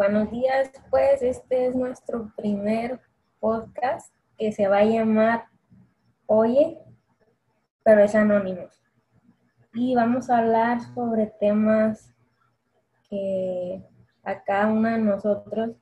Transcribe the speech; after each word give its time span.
Buenos 0.00 0.30
días, 0.30 0.72
pues 0.88 1.20
este 1.20 1.66
es 1.66 1.76
nuestro 1.76 2.32
primer 2.34 3.02
podcast 3.38 4.10
que 4.38 4.50
se 4.50 4.66
va 4.66 4.78
a 4.78 4.84
llamar 4.84 5.44
Oye, 6.24 6.78
pero 7.82 8.02
es 8.02 8.14
anónimo. 8.14 8.62
Y 9.74 9.94
vamos 9.94 10.30
a 10.30 10.38
hablar 10.38 10.80
sobre 10.94 11.26
temas 11.26 12.14
que 13.10 13.84
a 14.22 14.42
cada 14.42 14.68
uno 14.68 14.88
de 14.88 14.98
nosotros 15.00 15.76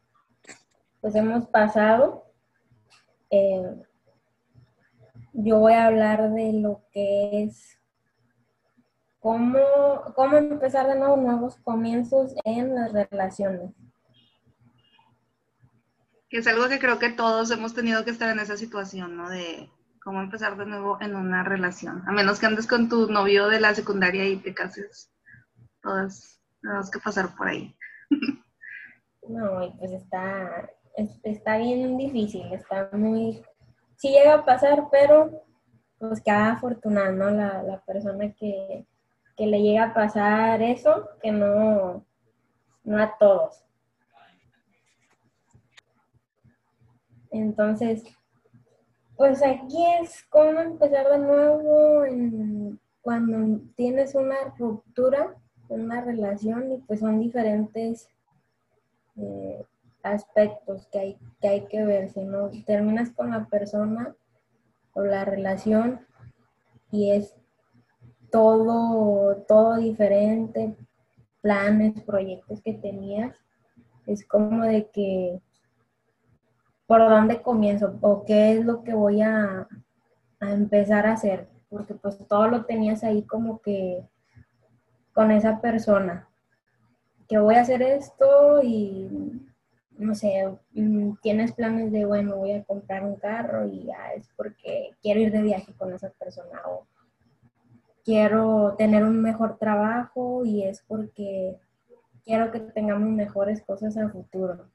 pues 1.00 1.14
hemos 1.14 1.46
pasado. 1.46 2.24
Eh, 3.30 3.84
yo 5.32 5.60
voy 5.60 5.74
a 5.74 5.86
hablar 5.86 6.32
de 6.32 6.54
lo 6.54 6.82
que 6.90 7.44
es 7.44 7.78
cómo, 9.20 9.60
cómo 10.16 10.38
empezar 10.38 10.88
de 10.88 10.98
nuevo 10.98 11.16
nuevos 11.16 11.54
comienzos 11.58 12.34
en 12.44 12.74
las 12.74 12.92
relaciones. 12.92 13.70
Que 16.28 16.38
es 16.38 16.46
algo 16.46 16.68
que 16.68 16.78
creo 16.78 16.98
que 16.98 17.10
todos 17.10 17.50
hemos 17.50 17.74
tenido 17.74 18.04
que 18.04 18.10
estar 18.10 18.30
en 18.30 18.38
esa 18.38 18.56
situación, 18.56 19.16
¿no? 19.16 19.30
De 19.30 19.70
cómo 20.02 20.20
empezar 20.20 20.56
de 20.56 20.66
nuevo 20.66 20.98
en 21.00 21.16
una 21.16 21.42
relación. 21.42 22.02
A 22.06 22.12
menos 22.12 22.38
que 22.38 22.46
andes 22.46 22.66
con 22.66 22.88
tu 22.88 23.10
novio 23.10 23.48
de 23.48 23.60
la 23.60 23.74
secundaria 23.74 24.26
y 24.26 24.36
te 24.36 24.54
cases. 24.54 25.10
Todos 25.82 26.40
tenemos 26.60 26.90
que 26.90 26.98
pasar 26.98 27.34
por 27.36 27.48
ahí. 27.48 27.76
No, 29.28 29.76
pues 29.78 29.92
está, 29.92 30.70
está 31.22 31.58
bien 31.58 31.98
difícil, 31.98 32.50
está 32.52 32.88
muy... 32.92 33.42
Sí 33.96 34.08
llega 34.08 34.34
a 34.34 34.44
pasar, 34.44 34.84
pero 34.90 35.42
pues 35.98 36.22
cada 36.24 36.52
afortunada, 36.52 37.10
¿no? 37.10 37.30
La, 37.30 37.62
la 37.62 37.80
persona 37.84 38.32
que, 38.32 38.86
que 39.36 39.46
le 39.46 39.60
llega 39.60 39.84
a 39.84 39.94
pasar 39.94 40.62
eso, 40.62 41.08
que 41.22 41.30
no, 41.30 42.06
no 42.84 43.02
a 43.02 43.18
todos. 43.18 43.64
Entonces, 47.30 48.04
pues 49.16 49.42
aquí 49.42 49.84
es 50.00 50.24
cómo 50.30 50.60
empezar 50.60 51.08
de 51.08 51.18
nuevo 51.18 52.04
cuando 53.00 53.60
tienes 53.74 54.14
una 54.14 54.36
ruptura, 54.56 55.34
una 55.68 56.00
relación 56.00 56.72
y 56.72 56.78
pues 56.78 57.00
son 57.00 57.18
diferentes 57.20 58.08
eh, 59.16 59.64
aspectos 60.02 60.86
que 60.86 60.98
hay, 60.98 61.18
que 61.40 61.48
hay 61.48 61.66
que 61.66 61.84
ver. 61.84 62.10
Si 62.10 62.20
no 62.20 62.50
terminas 62.64 63.10
con 63.10 63.30
la 63.30 63.46
persona 63.46 64.14
o 64.92 65.02
la 65.02 65.24
relación 65.24 66.00
y 66.90 67.10
es 67.10 67.34
todo, 68.30 69.36
todo 69.48 69.76
diferente, 69.76 70.76
planes, 71.40 72.00
proyectos 72.02 72.60
que 72.62 72.74
tenías, 72.74 73.36
es 74.06 74.26
como 74.26 74.64
de 74.64 74.88
que 74.90 75.40
por 76.88 77.00
dónde 77.00 77.42
comienzo 77.42 77.98
o 78.00 78.24
qué 78.24 78.52
es 78.52 78.64
lo 78.64 78.82
que 78.82 78.94
voy 78.94 79.20
a, 79.20 79.68
empezar 80.40 81.06
a 81.06 81.12
hacer, 81.12 81.46
porque 81.68 81.94
pues 81.94 82.16
todo 82.26 82.48
lo 82.48 82.64
tenías 82.64 83.04
ahí 83.04 83.24
como 83.24 83.60
que 83.60 84.02
con 85.12 85.30
esa 85.30 85.60
persona, 85.60 86.28
que 87.28 87.38
voy 87.38 87.56
a 87.56 87.60
hacer 87.60 87.82
esto 87.82 88.62
y 88.62 89.10
no 89.98 90.14
sé, 90.14 90.48
mm, 90.72 91.16
tienes 91.20 91.52
planes 91.52 91.92
de, 91.92 92.06
bueno, 92.06 92.36
voy 92.36 92.52
a 92.52 92.64
comprar 92.64 93.04
un 93.04 93.16
carro 93.16 93.66
y 93.66 93.84
ya 93.84 94.12
es 94.14 94.30
porque 94.34 94.92
quiero 95.02 95.20
ir 95.20 95.30
de 95.30 95.42
viaje 95.42 95.74
con 95.74 95.92
esa 95.92 96.08
persona 96.10 96.62
o 96.66 96.86
quiero 98.02 98.76
tener 98.78 99.04
un 99.04 99.20
mejor 99.20 99.58
trabajo 99.58 100.42
y 100.46 100.62
es 100.62 100.82
porque 100.88 101.58
quiero 102.24 102.50
que 102.50 102.60
tengamos 102.60 103.10
mejores 103.10 103.60
cosas 103.62 103.98
a 103.98 104.08
futuro. 104.08 104.70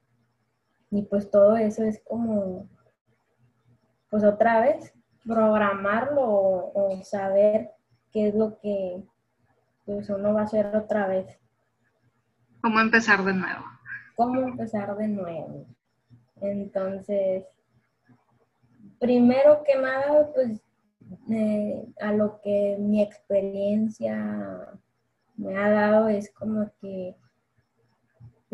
Y 0.94 1.02
pues 1.02 1.32
todo 1.32 1.58
eso 1.58 1.84
es 1.84 2.00
como, 2.08 2.70
pues 4.12 4.24
otra 4.24 4.62
vez, 4.62 4.94
programarlo 5.26 6.22
o, 6.24 7.02
saber 7.04 7.72
qué 8.12 8.28
es 8.28 8.36
lo 8.36 8.60
que 8.60 9.04
pues 9.86 10.08
uno 10.12 10.36
va 10.36 10.42
a 10.42 10.44
hacer 10.44 10.68
otra 10.76 11.08
vez. 11.08 11.40
¿Cómo 12.62 12.80
empezar 12.80 13.24
de 13.24 13.34
nuevo? 13.34 13.64
¿Cómo 14.16 14.42
empezar 14.42 14.96
de 14.96 15.08
nuevo? 15.08 15.66
Entonces, 16.42 17.44
primero 19.00 19.64
que 19.64 19.76
nada, 19.76 20.32
pues 20.32 20.62
eh, 21.32 21.84
a 22.02 22.14
lo 22.14 22.40
que 22.40 22.78
mi 22.80 23.02
experiencia 23.02 24.80
me 25.38 25.58
ha 25.58 25.72
dado 25.72 26.08
es 26.08 26.32
como 26.32 26.72
que 26.80 27.16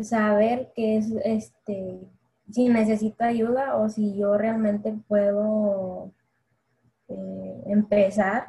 saber 0.02 0.72
que 0.74 0.96
es 0.96 1.12
este 1.22 2.08
si 2.52 2.68
necesito 2.68 3.24
ayuda 3.24 3.76
o 3.76 3.88
si 3.88 4.16
yo 4.16 4.36
realmente 4.36 4.94
puedo 5.08 6.12
eh, 7.08 7.62
empezar, 7.66 8.46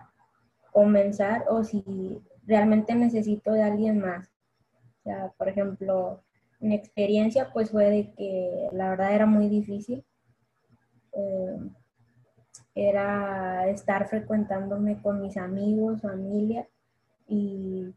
comenzar 0.72 1.46
o 1.50 1.64
si 1.64 2.22
realmente 2.46 2.96
necesito 2.96 3.52
de 3.52 3.64
alguien 3.64 4.00
más. 4.00 4.30
O 5.00 5.04
sea, 5.04 5.34
por 5.38 5.50
ejemplo, 5.50 6.22
mi 6.60 6.76
experiencia 6.76 7.52
pues 7.54 7.72
fue 7.72 7.90
de 7.90 8.14
que 8.14 8.70
la 8.72 8.90
verdad 8.92 9.14
era 9.14 9.26
muy 9.26 9.50
difícil. 9.50 10.04
Eh, 11.14 11.58
era 12.74 13.68
estar 13.68 14.08
frecuentándome 14.08 15.02
con 15.02 15.22
mis 15.22 15.36
amigos, 15.38 16.02
familia 16.02 16.68
y 17.28 17.94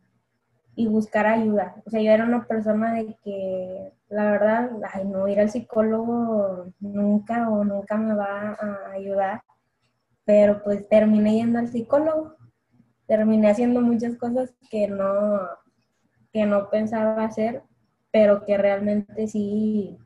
y 0.76 0.86
buscar 0.86 1.26
ayuda. 1.26 1.76
O 1.86 1.90
sea, 1.90 2.00
yo 2.00 2.10
era 2.10 2.24
una 2.24 2.46
persona 2.46 2.94
de 2.94 3.16
que, 3.22 3.92
la 4.08 4.30
verdad, 4.30 4.70
ay, 4.92 5.04
no 5.04 5.28
ir 5.28 5.40
al 5.40 5.50
psicólogo 5.50 6.72
nunca 6.80 7.48
o 7.48 7.64
nunca 7.64 7.96
me 7.96 8.14
va 8.14 8.56
a 8.58 8.90
ayudar, 8.92 9.42
pero 10.24 10.62
pues 10.62 10.88
terminé 10.88 11.34
yendo 11.36 11.58
al 11.58 11.68
psicólogo. 11.68 12.34
Terminé 13.06 13.50
haciendo 13.50 13.80
muchas 13.80 14.16
cosas 14.16 14.54
que 14.70 14.88
no, 14.88 15.40
que 16.32 16.46
no 16.46 16.70
pensaba 16.70 17.24
hacer, 17.24 17.62
pero 18.10 18.44
que 18.44 18.56
realmente 18.56 19.28
sí 19.28 19.98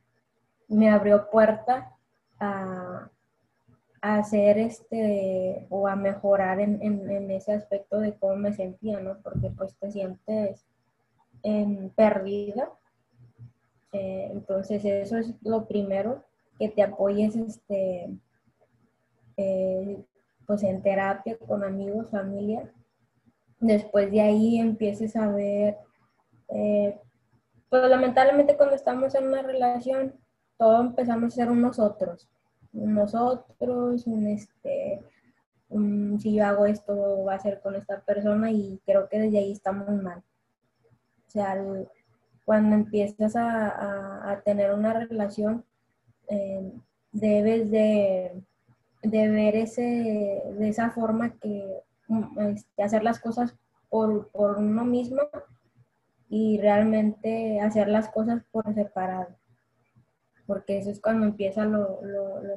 me 0.69 0.91
abrió 0.91 1.31
puerta 1.31 1.93
a, 2.41 3.09
hacer 4.01 4.59
este 4.59 5.67
o 5.71 5.89
a 5.89 5.97
mejorar 5.97 6.61
en, 6.61 6.81
en, 6.83 7.31
ese 7.31 7.53
aspecto 7.53 7.99
de 7.99 8.15
cómo 8.15 8.37
me 8.37 8.53
sentía, 8.53 9.01
¿no? 9.01 9.19
Porque 9.23 9.51
pues 9.51 9.75
te 9.77 9.91
sientes 9.91 10.65
en 11.43 11.91
perdida. 11.91 12.71
Eh, 13.93 14.29
entonces 14.33 14.85
eso 14.85 15.17
es 15.17 15.35
lo 15.43 15.67
primero, 15.67 16.25
que 16.59 16.69
te 16.69 16.83
apoyes 16.83 17.37
este, 17.37 18.11
eh, 19.37 20.05
pues 20.47 20.63
en 20.63 20.83
terapia 20.83 21.39
con 21.39 21.65
amigos, 21.65 22.11
familia. 22.11 22.71
Después 23.61 24.11
de 24.11 24.21
ahí 24.21 24.59
empieces 24.59 25.17
a 25.17 25.29
ver, 25.29 25.79
eh, 26.49 26.99
pues 27.69 27.89
lamentablemente 27.89 28.57
cuando 28.57 28.77
estamos 28.77 29.15
en 29.15 29.27
una 29.27 29.43
relación, 29.43 30.15
todo 30.57 30.81
empezamos 30.81 31.33
a 31.33 31.37
ser 31.37 31.51
unos 31.51 31.79
otros 31.79 32.29
nosotros, 32.87 34.07
un 34.07 34.27
este, 34.27 35.01
si 36.19 36.35
yo 36.35 36.47
hago 36.47 36.67
esto 36.67 37.25
va 37.25 37.35
a 37.35 37.41
ser 37.41 37.61
con 37.61 37.75
esta 37.75 38.01
persona 38.01 38.51
y 38.51 38.81
creo 38.87 39.09
que 39.09 39.19
desde 39.19 39.39
ahí 39.39 39.53
estamos 39.53 39.89
mal. 40.03 40.23
O 41.27 41.31
sea, 41.31 41.57
cuando 42.45 42.75
empiezas 42.77 43.37
a, 43.37 44.41
tener 44.45 44.73
una 44.73 44.95
relación, 44.95 45.65
eh, 46.29 46.73
debes 47.13 47.71
de, 47.71 48.43
ver 49.03 49.57
ese, 49.57 49.83
de 50.59 50.69
esa 50.69 50.91
forma 50.91 51.31
que 51.39 51.83
mm, 52.09 52.41
este, 52.41 52.83
hacer 52.83 53.03
las 53.03 53.21
cosas 53.21 53.55
por, 53.91 54.29
por 54.31 54.59
uno 54.59 54.85
mismo 54.85 55.21
y 56.31 56.59
realmente 56.61 57.61
hacer 57.61 57.89
las 57.89 58.09
cosas 58.09 58.43
por 58.51 58.75
separado 58.75 59.38
porque 60.49 60.79
eso 60.79 60.91
es 60.91 60.99
cuando 60.99 61.27
empieza 61.27 61.67
lo, 61.67 62.01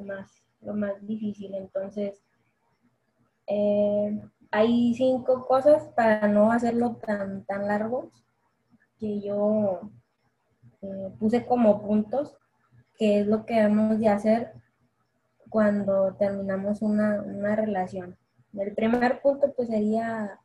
más, 0.02 0.42
lo 0.62 0.72
más 0.72 1.06
difícil. 1.06 1.54
Entonces, 1.54 2.22
eh, 3.46 4.18
hay 4.50 4.94
cinco 4.94 5.46
cosas 5.46 5.88
para 5.88 6.26
no 6.26 6.50
hacerlo 6.52 6.96
tan, 7.06 7.44
tan 7.44 7.68
largo 7.68 8.10
que 8.98 9.20
yo 9.20 9.90
eh, 10.80 11.12
puse 11.20 11.44
como 11.44 11.82
puntos, 11.82 12.38
que 12.96 13.20
es 13.20 13.26
lo 13.26 13.44
que 13.44 13.56
debemos 13.56 14.00
de 14.00 14.08
hacer 14.08 14.54
cuando 15.50 16.14
terminamos 16.14 16.80
una, 16.80 17.20
una 17.20 17.54
relación. 17.56 18.16
El 18.54 18.74
primer 18.74 19.20
punto 19.20 19.52
pues 19.54 19.68
sería 19.68 20.40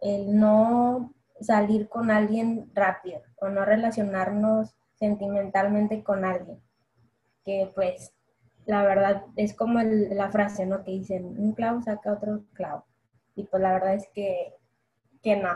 el 0.00 0.36
no 0.36 1.14
salir 1.40 1.88
con 1.88 2.10
alguien 2.10 2.72
rápido 2.74 3.20
o 3.36 3.48
no 3.50 3.64
relacionarnos 3.64 4.74
sentimentalmente 4.98 6.02
con 6.02 6.24
alguien. 6.24 6.60
Que 7.44 7.70
pues 7.74 8.12
la 8.66 8.84
verdad 8.84 9.24
es 9.36 9.54
como 9.54 9.80
la 9.80 10.30
frase, 10.30 10.66
¿no? 10.66 10.82
Que 10.84 10.90
dicen, 10.90 11.24
un 11.38 11.52
clavo 11.52 11.80
saca 11.82 12.12
otro 12.12 12.42
clavo. 12.52 12.84
Y 13.36 13.44
pues 13.44 13.62
la 13.62 13.72
verdad 13.72 13.94
es 13.94 14.08
que, 14.12 14.54
que 15.22 15.36
no. 15.36 15.50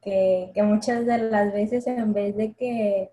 Que, 0.00 0.52
muchas 0.62 1.04
de 1.04 1.18
las 1.18 1.52
veces 1.52 1.86
en 1.86 2.12
vez 2.12 2.36
de 2.36 2.54
que 2.54 3.10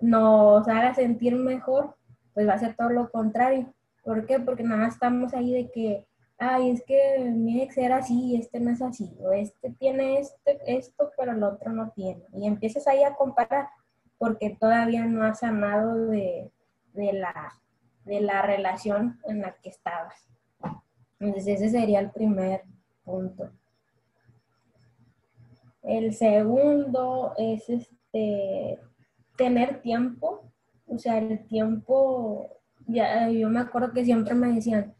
nos 0.00 0.66
haga 0.68 0.94
sentir 0.94 1.36
mejor, 1.36 1.96
pues 2.34 2.48
va 2.48 2.54
a 2.54 2.58
ser 2.58 2.74
todo 2.76 2.90
lo 2.90 3.10
contrario. 3.10 3.72
¿Por 4.02 4.26
qué? 4.26 4.40
Porque 4.40 4.62
nada 4.62 4.82
más 4.82 4.94
estamos 4.94 5.34
ahí 5.34 5.52
de 5.52 5.70
que, 5.70 6.06
ay, 6.38 6.70
es 6.70 6.82
que 6.84 7.30
mi 7.30 7.62
ex 7.62 7.78
era 7.78 7.98
así, 7.98 8.36
este 8.36 8.60
no 8.60 8.70
es 8.70 8.82
así, 8.82 9.16
o 9.20 9.32
este 9.32 9.70
tiene 9.78 10.18
este, 10.18 10.58
esto, 10.66 11.10
pero 11.16 11.32
el 11.32 11.42
otro 11.42 11.72
no 11.72 11.90
tiene. 11.90 12.22
Y 12.32 12.46
empiezas 12.46 12.86
ahí 12.86 13.02
a 13.02 13.14
comparar, 13.14 13.68
porque 14.18 14.56
todavía 14.58 15.06
no 15.06 15.24
has 15.24 15.40
sanado 15.40 16.08
de, 16.08 16.50
de 16.92 17.12
la, 17.12 17.54
de 18.04 18.20
la 18.20 18.42
relación 18.42 19.20
en 19.24 19.40
la 19.40 19.54
que 19.62 19.70
estabas. 19.70 20.28
Entonces 21.20 21.60
ese 21.60 21.70
sería 21.70 22.00
el 22.00 22.10
primer 22.10 22.62
punto. 23.04 23.50
El 25.82 26.14
segundo 26.14 27.34
es 27.38 27.68
este 27.70 28.78
tener 29.36 29.80
tiempo, 29.80 30.42
o 30.86 30.98
sea, 30.98 31.18
el 31.18 31.46
tiempo, 31.46 32.60
ya 32.86 33.30
yo 33.30 33.48
me 33.48 33.60
acuerdo 33.60 33.92
que 33.92 34.04
siempre 34.04 34.34
me 34.34 34.52
decían, 34.52 34.94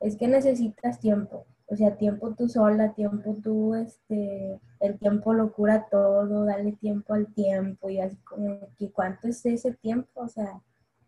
es 0.00 0.16
que 0.16 0.28
necesitas 0.28 1.00
tiempo, 1.00 1.44
o 1.66 1.76
sea, 1.76 1.96
tiempo 1.96 2.34
tú 2.34 2.48
sola, 2.48 2.92
tiempo 2.92 3.36
tú, 3.42 3.74
este, 3.74 4.60
el 4.80 4.98
tiempo 4.98 5.32
lo 5.32 5.52
cura 5.52 5.86
todo, 5.90 6.44
dale 6.44 6.72
tiempo 6.72 7.14
al 7.14 7.32
tiempo 7.32 7.88
y 7.88 8.00
así 8.00 8.16
como 8.18 8.68
que 8.76 8.90
cuánto 8.90 9.28
es 9.28 9.44
ese 9.46 9.72
tiempo, 9.72 10.22
o 10.22 10.28
sea, 10.28 10.60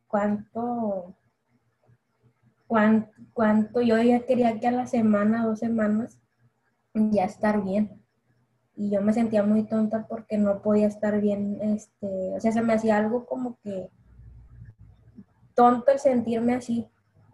cuánto, 0.09 1.15
cuánto, 2.67 3.11
cuánto 3.33 3.83
yo 3.83 4.01
ya 4.01 4.21
quería 4.21 4.59
que 4.59 4.69
a 4.69 4.73
la 4.73 4.87
semana, 4.87 5.45
dos 5.45 5.59
semanas, 5.59 6.19
ya 6.95 7.25
estar 7.25 7.63
bien. 7.63 8.03
Y 8.79 8.91
yo 8.91 9.01
me 9.01 9.13
sentía 9.13 9.43
muy 9.43 9.65
tonta 9.65 10.07
porque 10.07 10.37
no 10.39 10.63
podía 10.63 10.87
estar 10.87 11.21
bien, 11.21 11.59
este, 11.63 12.35
o 12.35 12.41
sea, 12.41 12.53
se 12.53 12.63
me 12.63 12.75
hacía 12.75 12.99
algo 12.99 13.27
como 13.27 13.59
que 13.63 13.91
tonto 15.55 15.91
el 15.91 15.99
sentirme 15.99 16.55
así 16.55 16.87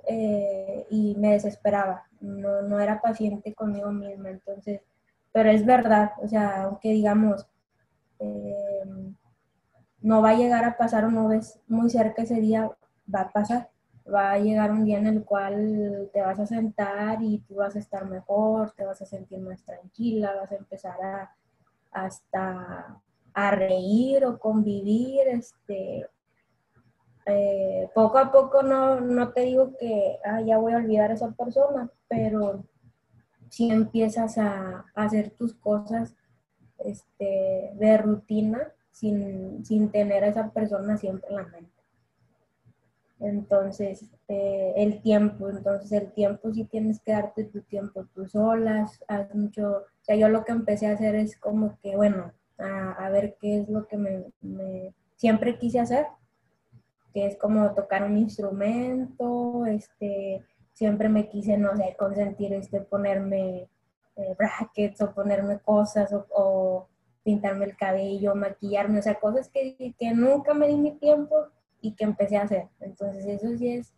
eh, 0.06 0.86
y 0.90 1.16
me 1.16 1.32
desesperaba. 1.32 2.04
No, 2.22 2.62
no 2.62 2.80
era 2.80 3.00
paciente 3.00 3.54
conmigo 3.54 3.90
misma, 3.92 4.30
entonces, 4.30 4.80
pero 5.32 5.50
es 5.50 5.66
verdad, 5.66 6.12
o 6.22 6.28
sea, 6.28 6.64
aunque 6.64 6.90
digamos, 6.90 7.46
eh, 8.20 8.84
no 10.00 10.22
va 10.22 10.30
a 10.30 10.36
llegar 10.36 10.64
a 10.64 10.76
pasar 10.76 11.04
o 11.04 11.10
no 11.10 11.28
ves 11.28 11.60
muy 11.68 11.90
cerca 11.90 12.22
ese 12.22 12.40
día, 12.40 12.70
va 13.12 13.22
a 13.22 13.32
pasar 13.32 13.72
va 14.12 14.32
a 14.32 14.38
llegar 14.38 14.70
un 14.72 14.84
día 14.84 14.98
en 14.98 15.06
el 15.06 15.24
cual 15.24 16.10
te 16.12 16.20
vas 16.20 16.38
a 16.38 16.46
sentar 16.46 17.22
y 17.22 17.38
tú 17.40 17.56
vas 17.56 17.76
a 17.76 17.78
estar 17.78 18.08
mejor, 18.08 18.72
te 18.72 18.84
vas 18.84 19.00
a 19.02 19.06
sentir 19.06 19.38
más 19.40 19.62
tranquila, 19.64 20.34
vas 20.34 20.52
a 20.52 20.56
empezar 20.56 21.00
a 21.02 21.34
hasta 21.92 23.00
a 23.34 23.50
reír 23.50 24.24
o 24.24 24.38
convivir, 24.38 25.28
este, 25.28 26.06
eh, 27.26 27.88
poco 27.94 28.18
a 28.18 28.32
poco 28.32 28.62
no, 28.62 29.00
no 29.00 29.32
te 29.32 29.42
digo 29.42 29.76
que 29.78 30.18
ah, 30.24 30.40
ya 30.40 30.58
voy 30.58 30.72
a 30.72 30.78
olvidar 30.78 31.10
a 31.10 31.14
esa 31.14 31.30
persona, 31.32 31.90
pero 32.08 32.64
si 33.48 33.70
empiezas 33.70 34.38
a, 34.38 34.86
hacer 34.94 35.30
tus 35.30 35.54
cosas 35.54 36.14
este, 36.78 37.72
de 37.74 37.98
rutina 37.98 38.72
sin, 38.90 39.64
sin 39.64 39.90
tener 39.90 40.24
a 40.24 40.28
esa 40.28 40.50
persona 40.50 40.96
siempre 40.96 41.30
en 41.30 41.36
la 41.36 41.44
mente. 41.44 41.72
Entonces, 43.20 44.10
eh, 44.26 44.72
el 44.76 45.00
tiempo, 45.00 45.48
entonces 45.48 45.92
el 45.92 46.12
tiempo 46.12 46.52
sí 46.52 46.64
tienes 46.64 46.98
que 47.00 47.12
darte 47.12 47.44
tu 47.44 47.60
tiempo 47.60 48.06
tú 48.14 48.26
solas, 48.26 49.04
haz 49.06 49.32
mucho, 49.34 49.70
o 49.70 50.04
sea, 50.04 50.16
yo 50.16 50.28
lo 50.28 50.44
que 50.44 50.50
empecé 50.50 50.88
a 50.88 50.94
hacer 50.94 51.14
es 51.14 51.36
como 51.36 51.78
que, 51.80 51.94
bueno, 51.94 52.32
a, 52.58 53.08
ver 53.10 53.36
qué 53.40 53.60
es 53.60 53.68
lo 53.68 53.86
que 53.86 53.96
me, 53.96 54.24
siempre 55.16 55.58
quise 55.58 55.78
hacer, 55.78 56.06
que 57.12 57.26
es 57.26 57.36
como 57.36 57.74
tocar 57.74 58.04
un 58.04 58.16
instrumento, 58.18 59.66
este, 59.66 60.44
siempre 60.72 61.08
me 61.08 61.28
quise, 61.28 61.56
no 61.58 61.76
sé, 61.76 61.94
consentir, 61.98 62.52
este, 62.54 62.80
ponerme 62.80 63.68
eh, 64.16 64.34
brackets 64.38 65.00
o 65.02 65.12
ponerme 65.12 65.58
cosas 65.60 66.12
o, 66.12 66.26
o, 66.34 66.88
pintarme 67.24 67.66
el 67.66 67.76
cabello, 67.76 68.34
maquillarme, 68.34 68.98
o 68.98 69.02
sea, 69.02 69.14
cosas 69.20 69.48
que, 69.48 69.94
que 69.96 70.12
nunca 70.12 70.54
me 70.54 70.66
di 70.66 70.76
mi 70.76 70.92
tiempo 70.98 71.36
y 71.80 71.94
que 71.94 72.04
empecé 72.04 72.36
a 72.36 72.42
hacer. 72.42 72.68
Entonces 72.80 73.24
eso 73.26 73.56
sí 73.56 73.74
es, 73.74 73.92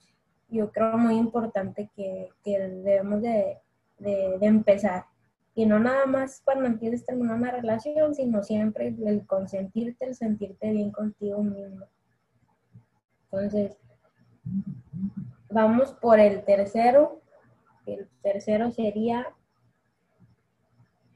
yo 0.48 0.70
creo, 0.72 0.98
muy 0.98 1.16
importante 1.16 1.90
que, 1.96 2.30
que 2.42 2.58
debemos 2.58 3.22
de, 3.22 3.58
de, 3.98 4.38
empezar. 4.42 5.06
Y 5.54 5.66
no 5.66 5.78
nada 5.78 6.06
más 6.06 6.42
cuando 6.44 6.66
empieces 6.66 7.02
a 7.02 7.06
terminar 7.06 7.36
una 7.36 7.50
relación, 7.52 8.14
sino 8.14 8.42
siempre 8.42 8.94
el 9.06 9.26
consentirte, 9.26 10.06
el 10.06 10.14
sentirte 10.14 10.70
bien 10.70 10.90
contigo 10.90 11.42
mismo. 11.42 11.86
Entonces, 13.34 13.76
vamos 15.50 15.92
por 15.94 16.20
el 16.20 16.44
tercero. 16.44 17.20
El 17.84 18.08
tercero 18.22 18.70
sería, 18.70 19.26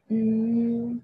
mm, 0.08 0.98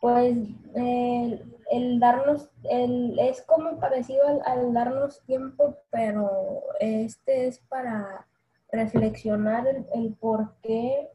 pues, 0.00 0.38
el 0.74 2.00
darnos, 2.00 2.50
el, 2.64 3.18
es 3.18 3.42
como 3.42 3.78
parecido 3.78 4.22
al, 4.46 4.72
darnos 4.72 5.22
tiempo, 5.24 5.76
pero 5.90 6.62
este 6.80 7.46
es 7.48 7.58
para 7.58 8.26
reflexionar 8.70 9.66
el, 9.94 10.14
por 10.14 10.56
qué, 10.62 11.10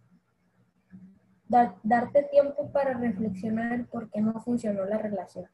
darte 1.47 2.21
tiempo 2.23 2.71
para 2.71 2.93
reflexionar 2.93 3.73
el 3.73 3.85
por 3.87 4.11
qué 4.11 4.21
no 4.21 4.39
funcionó 4.41 4.85
la 4.85 4.99
relación, 4.99 5.49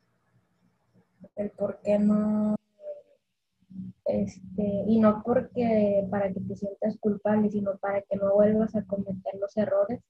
el 1.38 1.50
por 1.52 1.80
qué 1.82 1.98
no, 1.98 2.56
este, 4.06 4.84
y 4.88 5.00
no 5.00 5.24
porque 5.24 6.06
para 6.12 6.32
que 6.32 6.42
te 6.42 6.56
sientas 6.56 6.98
culpable, 7.00 7.50
sino 7.50 7.78
para 7.78 8.02
que 8.02 8.18
no 8.18 8.34
vuelvas 8.34 8.76
a 8.76 8.86
cometer 8.86 9.34
los 9.40 9.56
errores 9.58 10.02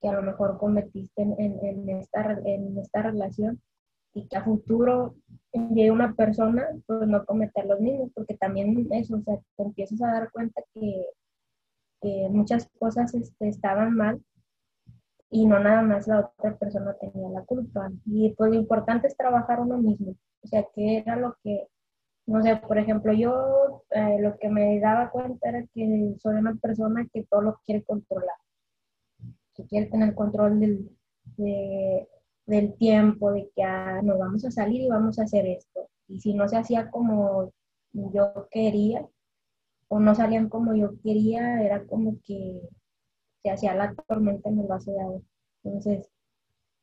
que 0.00 0.08
a 0.08 0.12
lo 0.12 0.22
mejor 0.22 0.58
cometiste 0.58 1.22
en, 1.22 1.34
en, 1.38 1.88
esta, 1.90 2.38
en 2.44 2.78
esta 2.78 3.02
relación 3.02 3.60
y 4.14 4.26
que 4.26 4.36
a 4.36 4.44
futuro 4.44 5.14
llegue 5.52 5.90
una 5.90 6.14
persona, 6.14 6.66
pues 6.86 7.06
no 7.06 7.24
cometer 7.24 7.66
los 7.66 7.80
mismos, 7.80 8.10
porque 8.14 8.36
también 8.36 8.88
eso, 8.92 9.16
o 9.16 9.22
sea, 9.22 9.38
te 9.56 9.62
empiezas 9.62 10.02
a 10.02 10.12
dar 10.12 10.30
cuenta 10.32 10.62
que, 10.74 11.06
muchas 12.30 12.66
cosas 12.78 13.12
este, 13.14 13.48
estaban 13.48 13.94
mal 13.94 14.24
y 15.28 15.44
no 15.46 15.58
nada 15.60 15.82
más 15.82 16.08
la 16.08 16.32
otra 16.38 16.56
persona 16.56 16.94
tenía 16.94 17.28
la 17.28 17.42
culpa. 17.44 17.90
Y 18.06 18.30
pues 18.30 18.52
lo 18.52 18.56
importante 18.56 19.06
es 19.06 19.16
trabajar 19.16 19.60
uno 19.60 19.76
mismo, 19.76 20.16
o 20.42 20.46
sea, 20.46 20.66
que 20.74 20.98
era 20.98 21.16
lo 21.16 21.36
que, 21.44 21.68
no 22.30 22.42
sé, 22.42 22.56
por 22.56 22.78
ejemplo, 22.78 23.12
yo 23.12 23.84
eh, 23.90 24.18
lo 24.20 24.38
que 24.38 24.48
me 24.48 24.80
daba 24.80 25.10
cuenta 25.10 25.48
era 25.48 25.66
que 25.74 26.14
soy 26.18 26.36
una 26.36 26.54
persona 26.54 27.06
que 27.12 27.24
todo 27.24 27.42
lo 27.42 27.60
quiere 27.64 27.82
controlar, 27.84 28.36
que 29.54 29.66
quiere 29.66 29.86
tener 29.86 30.14
control 30.14 30.60
del, 30.60 30.90
de 31.36 32.08
del 32.50 32.74
tiempo, 32.76 33.32
de 33.32 33.50
que 33.54 33.62
ah, 33.62 34.00
nos 34.02 34.18
vamos 34.18 34.44
a 34.44 34.50
salir 34.50 34.82
y 34.82 34.88
vamos 34.88 35.18
a 35.18 35.22
hacer 35.24 35.46
esto. 35.46 35.88
Y 36.08 36.20
si 36.20 36.34
no 36.34 36.48
se 36.48 36.56
hacía 36.56 36.90
como 36.90 37.52
yo 37.92 38.48
quería, 38.50 39.06
o 39.88 40.00
no 40.00 40.14
salían 40.14 40.48
como 40.48 40.74
yo 40.74 40.90
quería, 41.02 41.62
era 41.62 41.84
como 41.86 42.18
que 42.24 42.60
se 43.42 43.50
hacía 43.50 43.74
la 43.74 43.94
tormenta 44.08 44.48
en 44.50 44.60
el 44.60 44.66
vaso 44.66 44.92
de 44.92 45.00
agua. 45.00 45.20
Entonces, 45.64 46.08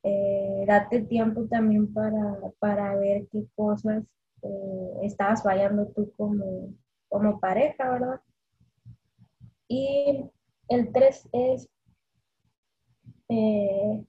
eh, 0.03 0.65
date 0.67 1.01
tiempo 1.03 1.45
también 1.47 1.93
para, 1.93 2.39
para 2.59 2.95
ver 2.95 3.27
qué 3.31 3.45
cosas 3.55 4.03
eh, 4.47 5.05
estabas 5.05 5.43
fallando 5.43 5.87
tú 5.95 6.11
como, 6.17 6.73
como 7.09 7.39
pareja, 7.39 7.89
¿verdad? 7.91 8.21
Y 9.67 10.25
el 10.69 10.91
tres 10.91 11.27
es 11.33 11.69
eh, 13.29 14.05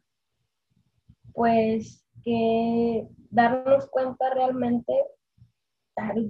pues 1.32 2.04
que 2.24 3.06
darnos 3.30 3.88
cuenta 3.88 4.32
realmente, 4.34 4.92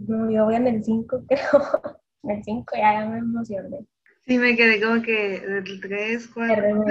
no, 0.07 0.31
yo 0.31 0.45
voy 0.47 0.55
en 0.55 0.67
el 0.67 0.85
5 0.85 1.25
creo, 1.29 1.97
en 2.23 2.31
el 2.31 2.45
5 2.45 2.65
ya, 2.77 3.07
me 3.07 3.19
emocioné. 3.19 3.87
Sí, 4.27 4.38
me 4.38 4.57
quedé 4.57 4.81
como 4.83 5.03
que 5.03 5.37
el 5.37 5.81
3, 5.81 6.29
4. 6.35 6.85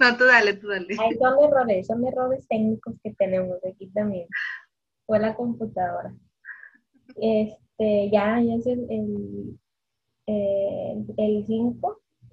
no, 0.00 0.16
tú 0.18 0.24
dale, 0.24 0.54
tú 0.54 0.68
dale. 0.68 0.94
Son 0.94 1.42
errores, 1.42 1.86
son 1.86 2.06
errores 2.06 2.46
técnicos 2.48 2.94
que 3.02 3.14
tenemos 3.14 3.56
aquí 3.64 3.88
también. 3.92 4.28
Fue 5.12 5.20
la 5.20 5.34
computadora. 5.34 6.16
Este, 7.20 8.08
ya, 8.10 8.40
es 8.40 8.66
el 8.66 8.86
5, 8.86 9.58
el, 10.26 11.06
el 11.18 11.44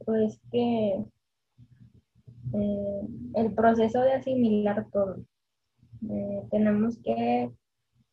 pues 0.05 0.39
que 0.49 1.03
eh, 2.53 3.01
el 3.35 3.53
proceso 3.53 3.99
de 3.99 4.13
asimilar 4.13 4.87
todo. 4.93 5.17
Eh, 6.09 6.43
tenemos 6.51 6.97
que 6.99 7.51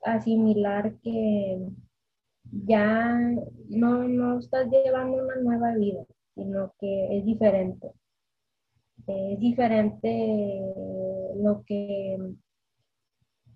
asimilar 0.02 0.96
que 0.98 1.68
ya 2.50 3.20
no, 3.68 4.02
no 4.08 4.40
estás 4.40 4.68
llevando 4.68 5.22
una 5.22 5.36
nueva 5.36 5.76
vida, 5.76 6.04
sino 6.34 6.74
que 6.80 7.18
es 7.18 7.24
diferente. 7.24 7.92
Es 9.06 9.38
diferente 9.38 10.60
lo 11.36 11.62
que 11.64 12.18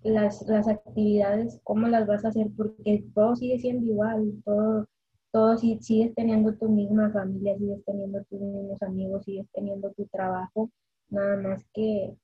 las, 0.02 0.42
las 0.49 0.69
actividades, 0.69 1.61
cómo 1.64 1.88
las 1.88 2.07
vas 2.07 2.25
a 2.25 2.28
hacer, 2.28 2.49
porque 2.57 3.04
todo 3.14 3.37
sigue 3.37 3.59
siendo 3.59 3.87
igual, 3.87 4.33
todo, 4.45 4.87
todo 5.33 5.57
sigues 5.59 6.14
teniendo 6.14 6.54
tu 6.54 6.69
misma 6.69 7.11
familia, 7.11 7.57
sigues 7.59 7.85
teniendo 7.85 8.25
tus 8.25 8.40
mismos 8.40 8.83
amigos, 8.83 9.25
sigues 9.25 9.47
teniendo 9.52 9.90
tu 9.92 10.07
trabajo, 10.07 10.71
nada 11.11 11.37
más 11.37 11.64
que 11.75 12.14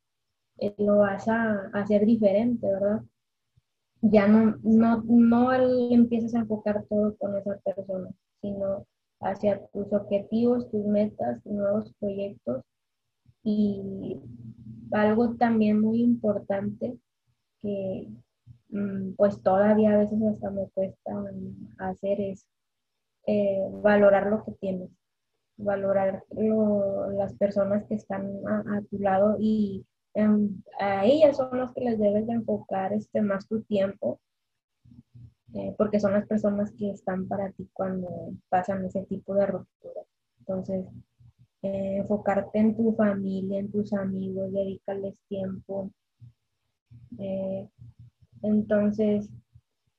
eh, 0.59 0.75
lo 0.78 0.99
vas 0.99 1.28
a, 1.28 1.71
hacer 1.75 2.06
diferente, 2.06 2.66
¿verdad? 2.66 3.02
Ya 4.02 4.26
no, 4.28 4.56
no, 4.62 5.02
no 5.06 5.52
empiezas 5.52 6.35
a 6.35 6.40
enfocar 6.40 6.85
todo 6.88 7.16
con 7.16 7.37
esa 7.37 7.59
persona, 7.59 8.11
sino 8.40 8.87
hacia 9.21 9.66
tus 9.68 9.92
objetivos, 9.92 10.71
tus 10.71 10.85
metas, 10.87 11.42
tus 11.42 11.52
nuevos 11.52 11.92
proyectos. 11.99 12.62
Y 13.42 14.21
algo 14.92 15.37
también 15.37 15.80
muy 15.80 16.02
importante 16.02 16.99
mm, 18.70 19.14
pues 19.16 19.42
todavía 19.42 19.92
a 19.94 19.99
veces 19.99 20.23
hasta 20.23 20.50
me 20.50 20.68
cuesta 20.70 21.12
hacer 21.78 22.20
es 22.20 22.46
eh, 23.26 23.61
valorar 23.82 24.26
lo 24.28 24.44
que 24.44 24.52
tienes, 24.52 24.90
valorar 25.56 26.25
las 26.30 27.35
personas 27.35 27.85
que 27.88 27.94
están 27.94 28.25
a, 28.46 28.82
tu 28.90 28.99
lado 28.99 29.37
y 29.40 29.85
em, 30.14 30.62
a 30.78 31.04
ellas 31.04 31.37
son 31.37 31.58
las 31.58 31.73
que 31.73 31.80
les 31.82 31.99
debes 31.99 32.26
de 32.26 32.35
enfocar 32.35 32.92
este, 32.92 33.23
más 33.23 33.49
tu 33.49 33.62
tiempo, 33.62 34.20
eh, 35.54 35.75
porque 35.78 35.99
son 36.00 36.12
las 36.12 36.26
personas 36.26 36.70
que 36.73 36.90
están 36.90 37.26
para 37.28 37.50
ti 37.52 37.68
cuando 37.73 38.08
pasan 38.49 38.85
ese 38.85 39.02
tipo 39.06 39.35
de 39.35 39.46
ruptura. 39.46 40.02
Entonces, 40.40 40.87
eh, 41.62 41.96
enfocarte 41.99 42.58
en 42.58 42.76
tu 42.76 42.94
familia, 42.94 43.58
en 43.58 43.73
tus 43.73 43.92
amigos, 43.92 44.52
dedicarles 44.52 45.16
tiempo. 45.28 45.90
Entonces, 48.42 49.28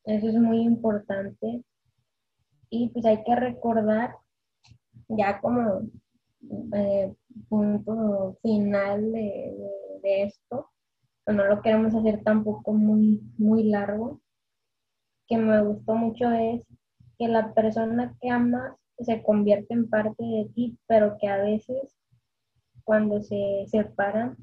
eso 0.06 0.28
es 0.28 0.36
muy 0.36 0.62
importante. 0.62 1.64
Y 2.70 2.90
pues 2.90 3.06
hay 3.06 3.24
que 3.24 3.36
recordar, 3.36 4.16
ya 5.10 5.40
como 5.40 5.82
eh, 6.74 7.14
punto 7.50 8.38
final 8.42 9.12
de, 9.12 9.56
esto, 10.04 10.70
pero 11.26 11.38
no 11.38 11.46
lo 11.48 11.62
queremos 11.62 11.94
hacer 11.94 12.24
tampoco 12.24 12.74
muy, 12.74 13.22
muy 13.38 13.64
largo, 13.64 14.22
que 15.28 15.38
me 15.38 15.62
gustó 15.62 15.96
mucho 15.96 16.32
es 16.32 16.62
que 17.18 17.28
la 17.28 17.54
persona 17.54 18.16
que 18.22 18.30
amas 18.30 18.76
se 19.00 19.22
convierte 19.22 19.74
en 19.74 19.90
parte 19.90 20.24
de 20.24 20.50
ti, 20.56 20.78
pero 20.88 21.18
que 21.20 21.28
a 21.28 21.38
veces 21.38 21.96
cuando 22.84 23.22
se 23.22 23.66
separan 23.68 24.38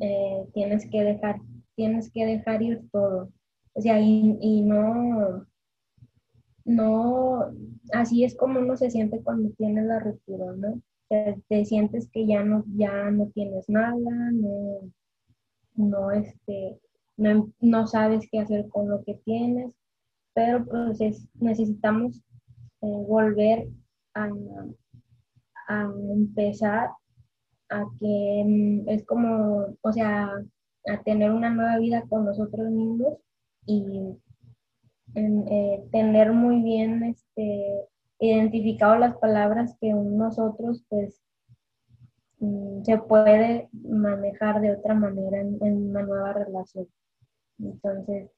eh, 0.00 0.46
tienes 0.54 0.88
que 0.88 1.02
dejar, 1.02 1.40
tienes 1.78 2.10
que 2.10 2.26
dejar 2.26 2.60
ir 2.60 2.82
todo. 2.90 3.30
O 3.74 3.80
sea, 3.80 4.00
y 4.00 4.62
no, 4.62 5.46
no, 6.68 7.50
así 7.94 8.24
es 8.24 8.36
como 8.36 8.60
uno 8.60 8.76
se 8.76 8.90
siente 8.90 9.22
cuando 9.22 9.50
tiene 9.56 9.82
la 9.84 10.00
ruptura, 10.00 10.52
¿no? 10.52 10.82
Te, 11.08 11.64
sientes 11.64 12.10
que 12.10 12.26
ya 12.26 12.44
no, 12.44 12.62
ya 12.76 13.10
no 13.10 13.28
tienes 13.28 13.70
nada, 13.70 13.96
no, 13.96 14.92
no, 15.76 16.10
este, 16.10 16.78
no, 17.16 17.86
sabes 17.86 18.28
qué 18.30 18.40
hacer 18.40 18.68
con 18.68 18.90
lo 18.90 19.02
que 19.02 19.14
tienes, 19.24 19.72
pero 20.34 20.66
pues 20.66 21.26
necesitamos 21.40 22.18
eh, 22.82 23.04
volver 23.08 23.68
a, 24.12 24.28
a 25.68 25.90
empezar 26.12 26.90
a 27.70 27.84
que 27.98 28.44
mm, 28.46 28.88
es 28.90 29.06
como, 29.06 29.74
o 29.80 29.92
sea, 29.92 30.30
a 30.86 31.02
tener 31.02 31.30
una 31.30 31.50
nueva 31.50 31.78
vida 31.78 32.04
con 32.08 32.24
nosotros 32.24 32.70
mismos 32.70 33.18
y 33.66 34.16
eh, 35.14 35.88
tener 35.90 36.32
muy 36.32 36.62
bien 36.62 37.02
este, 37.04 37.88
identificado 38.18 38.96
las 38.96 39.16
palabras 39.16 39.76
que 39.80 39.92
nosotros 39.92 40.84
pues 40.88 41.20
mm, 42.40 42.82
se 42.84 42.98
puede 42.98 43.68
manejar 43.72 44.60
de 44.60 44.72
otra 44.72 44.94
manera 44.94 45.40
en, 45.40 45.58
una 45.60 46.02
nueva 46.02 46.32
relación. 46.32 46.86
Entonces, 47.58 48.30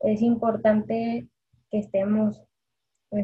es 0.00 0.22
importante 0.22 1.28
que 1.70 1.78
estemos 1.78 2.42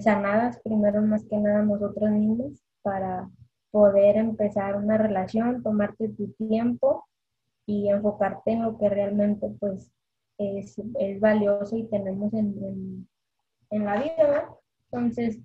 sanadas 0.01 0.61
primero 0.63 1.03
más 1.03 1.25
que 1.25 1.37
nada 1.37 1.63
nosotros 1.63 2.11
mismos 2.11 2.63
para 2.83 3.29
poder 3.71 4.17
empezar 4.17 4.77
una 4.77 4.97
relación, 4.97 5.63
tomarte 5.63 6.09
tu 6.09 6.29
tiempo 6.33 7.05
y 7.67 7.89
enfocarte 7.89 8.53
en 8.53 8.63
lo 8.63 8.79
que 8.79 8.89
realmente 8.89 9.49
pues 9.59 9.91
es, 10.39 10.81
es 10.99 11.21
valioso 11.21 11.77
y 11.77 11.89
tenemos 11.89 12.33
en, 12.35 13.09
en, 13.71 13.85
la 13.85 14.03
vida, 14.03 14.49
Entonces, 14.91 15.41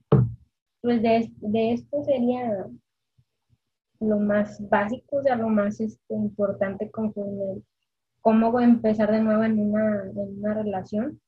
pues 0.81 1.01
de, 1.01 1.31
de, 1.37 1.73
esto 1.73 2.03
sería 2.03 2.67
lo 3.99 4.19
más 4.19 4.67
básico, 4.69 5.17
o 5.17 5.23
sea, 5.23 5.35
lo 5.35 5.49
más 5.49 5.79
este, 5.79 6.13
importante 6.15 6.89
conforme 6.89 7.61
cómo 8.21 8.59
empezar 8.59 9.11
de 9.11 9.21
nuevo 9.21 9.43
en 9.43 9.59
una, 9.59 10.03
en 10.03 10.39
una 10.39 10.53
relación. 10.53 11.21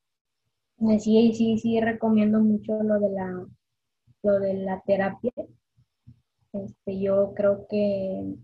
Sí, 1.00 1.34
sí, 1.34 1.58
sí, 1.60 1.80
recomiendo 1.80 2.40
mucho 2.40 2.82
lo 2.82 3.00
de 3.00 3.10
la, 3.12 3.46
lo 4.24 4.40
de 4.40 4.54
la 4.56 4.82
terapia. 4.82 5.32
Este, 6.54 7.00
yo 7.00 7.34
creo 7.36 7.68
que 7.70 8.36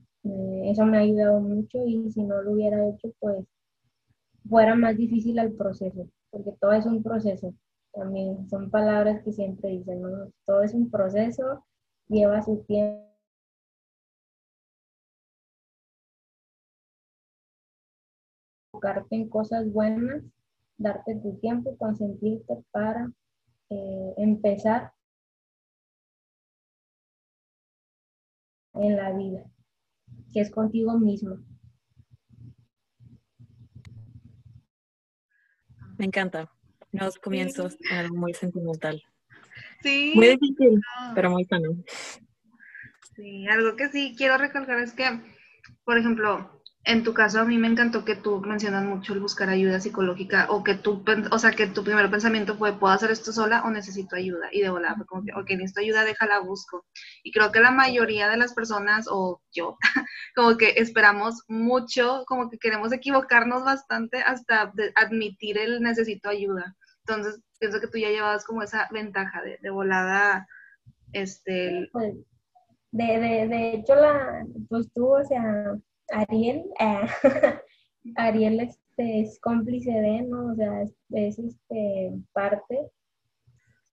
eso 0.65 0.85
me 0.85 0.97
ha 0.97 1.01
ayudado 1.01 1.39
mucho 1.39 1.85
y 1.85 2.11
si 2.11 2.23
no 2.23 2.41
lo 2.41 2.53
hubiera 2.53 2.87
hecho, 2.89 3.09
pues 3.19 3.45
fuera 4.49 4.75
más 4.75 4.97
difícil 4.97 5.39
el 5.39 5.53
proceso, 5.53 6.07
porque 6.29 6.51
todo 6.59 6.73
es 6.73 6.85
un 6.85 7.03
proceso. 7.03 7.53
También 7.93 8.47
son 8.49 8.69
palabras 8.69 9.23
que 9.23 9.31
siempre 9.31 9.69
dicen. 9.69 10.01
Todo 10.45 10.63
es 10.63 10.73
un 10.73 10.89
proceso, 10.91 11.65
lleva 12.09 12.41
su 12.43 12.63
tiempo. 12.67 13.07
enfocarte 18.77 19.15
en 19.15 19.29
cosas 19.29 19.71
buenas, 19.71 20.23
darte 20.77 21.15
tu 21.15 21.37
tiempo, 21.39 21.75
consentirte 21.77 22.63
para 22.71 23.11
eh, 23.69 24.13
empezar 24.17 24.93
en 28.73 28.95
la 28.95 29.11
vida, 29.13 29.43
que 30.33 30.41
es 30.41 30.51
contigo 30.51 30.97
mismo. 30.97 31.37
Me 35.97 36.05
encanta. 36.05 36.51
Los 36.91 37.17
comienzos 37.17 37.75
algo 37.91 38.15
muy 38.15 38.33
sentimental. 38.33 39.03
Sí. 39.81 40.13
Muy 40.15 40.27
difícil, 40.27 40.81
pero 41.15 41.29
muy 41.31 41.43
sano. 41.45 41.69
Sí, 43.15 43.47
algo 43.47 43.75
que 43.75 43.89
sí 43.89 44.15
quiero 44.17 44.37
recalcar 44.37 44.79
es 44.79 44.93
que, 44.93 45.05
por 45.83 45.97
ejemplo, 45.97 46.56
en 46.87 47.03
tu 47.03 47.13
caso 47.13 47.41
a 47.41 47.45
mí 47.45 47.57
me 47.57 47.67
encantó 47.67 48.05
que 48.05 48.15
tú 48.15 48.39
mencionas 48.39 48.85
mucho 48.85 49.13
el 49.13 49.19
buscar 49.19 49.49
ayuda 49.49 49.81
psicológica 49.81 50.47
o 50.49 50.63
que 50.63 50.73
tú, 50.73 51.03
o 51.31 51.37
sea, 51.37 51.51
que 51.51 51.67
tu 51.67 51.83
primer 51.83 52.09
pensamiento 52.09 52.55
fue, 52.55 52.79
¿puedo 52.79 52.93
hacer 52.93 53.11
esto 53.11 53.33
sola 53.33 53.61
o 53.65 53.69
necesito 53.69 54.15
ayuda? 54.15 54.47
Y 54.53 54.61
de 54.61 54.69
volar 54.69 54.95
fue 54.95 55.05
como 55.05 55.25
que, 55.25 55.33
ok, 55.33 55.49
necesito 55.49 55.81
ayuda, 55.81 56.05
déjala, 56.05 56.39
busco. 56.39 56.85
Y 57.23 57.33
creo 57.33 57.51
que 57.51 57.59
la 57.59 57.71
mayoría 57.71 58.29
de 58.29 58.37
las 58.37 58.53
personas, 58.53 59.07
o 59.11 59.41
yo, 59.51 59.77
como 60.35 60.55
que 60.55 60.75
esperamos 60.77 61.43
mucho, 61.49 62.23
como 62.25 62.49
que 62.49 62.57
queremos 62.57 62.93
equivocarnos 62.93 63.65
bastante 63.65 64.21
hasta 64.21 64.71
admitir 64.95 65.57
el 65.57 65.81
necesito 65.81 66.29
ayuda. 66.29 66.73
Entonces, 67.05 67.41
pienso 67.59 67.81
que 67.81 67.87
tú 67.87 67.97
ya 67.97 68.11
llevabas 68.11 68.45
como 68.45 68.63
esa 68.63 68.87
ventaja 68.91 69.41
de, 69.41 69.59
de 69.61 69.69
volada, 69.69 70.47
este... 71.11 71.89
Pues, 71.91 72.15
de, 72.91 73.03
de, 73.03 73.47
de 73.49 73.73
hecho, 73.73 73.93
la, 73.95 74.45
pues 74.69 74.89
tú, 74.93 75.07
o 75.07 75.23
sea 75.25 75.75
Ariel, 76.11 76.65
eh, 76.79 77.07
Ariel 78.15 78.59
este, 78.61 79.21
es 79.21 79.39
cómplice 79.39 79.91
de, 79.91 80.21
¿no? 80.21 80.51
O 80.51 80.55
sea, 80.55 80.83
es, 80.83 81.39
este, 81.39 82.13
parte. 82.33 82.89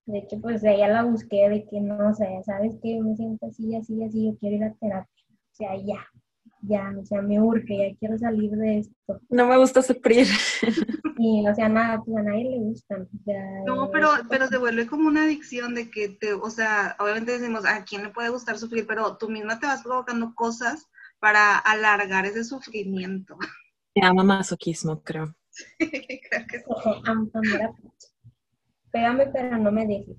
De 0.07 0.19
hecho, 0.19 0.41
pues 0.41 0.63
ella 0.65 0.89
la 0.89 1.03
busqué 1.05 1.49
de 1.49 1.67
que 1.67 1.81
no, 1.81 2.11
o 2.11 2.15
sea, 2.15 2.43
sabes 2.43 2.77
que 2.83 3.01
me 3.01 3.17
siento 3.17 3.47
así, 3.47 3.75
así, 3.75 4.03
así, 4.03 4.27
yo 4.27 4.39
quiero 4.39 4.57
ir 4.57 4.65
a 4.65 4.75
terapia. 4.75 5.25
O 5.31 5.57
sea, 5.57 5.77
ya, 5.77 6.07
ya, 6.63 6.93
o 6.99 7.05
sea, 7.07 7.23
me 7.23 7.41
urge, 7.41 7.77
ya 7.91 7.97
quiero 7.99 8.19
salir 8.19 8.51
de 8.51 8.79
esto. 8.81 9.21
No 9.31 9.47
me 9.47 9.57
gusta 9.59 9.83
sufrir. 9.83 10.27
Y, 11.17 11.47
o 11.47 11.55
sea, 11.55 11.69
nada, 11.69 12.03
pues 12.03 12.17
a 12.17 12.23
nadie 12.23 12.45
le 12.45 12.59
gusta. 12.59 12.99
no, 13.65 13.89
pero, 13.93 14.09
pero 14.29 14.49
se 14.49 14.59
vuelve 14.59 14.87
como 14.87 15.07
una 15.07 15.23
adicción 15.23 15.75
de 15.75 15.89
que 15.89 16.09
te, 16.09 16.33
o 16.35 16.51
sea, 16.51 16.97
obviamente 16.99 17.39
decimos, 17.39 17.65
¿a 17.65 17.85
quién 17.85 18.03
le 18.03 18.09
puede 18.09 18.31
gustar 18.31 18.59
sufrir? 18.59 18.85
Pero 18.87 19.17
tú 19.17 19.31
misma 19.31 19.61
te 19.61 19.67
vas 19.67 19.85
provocando 19.85 20.35
cosas 20.35 20.89
para 21.19 21.59
alargar 21.59 22.27
ese 22.27 22.45
sufrimiento. 22.45 23.39
Se 23.95 24.01
llama 24.01 24.25
masoquismo, 24.25 25.03
creo. 25.03 25.35
creo 25.79 26.47
que 26.49 26.59
sí. 26.59 26.65
Pégame, 28.91 29.27
pero 29.27 29.59
no 29.59 29.73
me 29.73 29.87
dejes. 29.87 30.17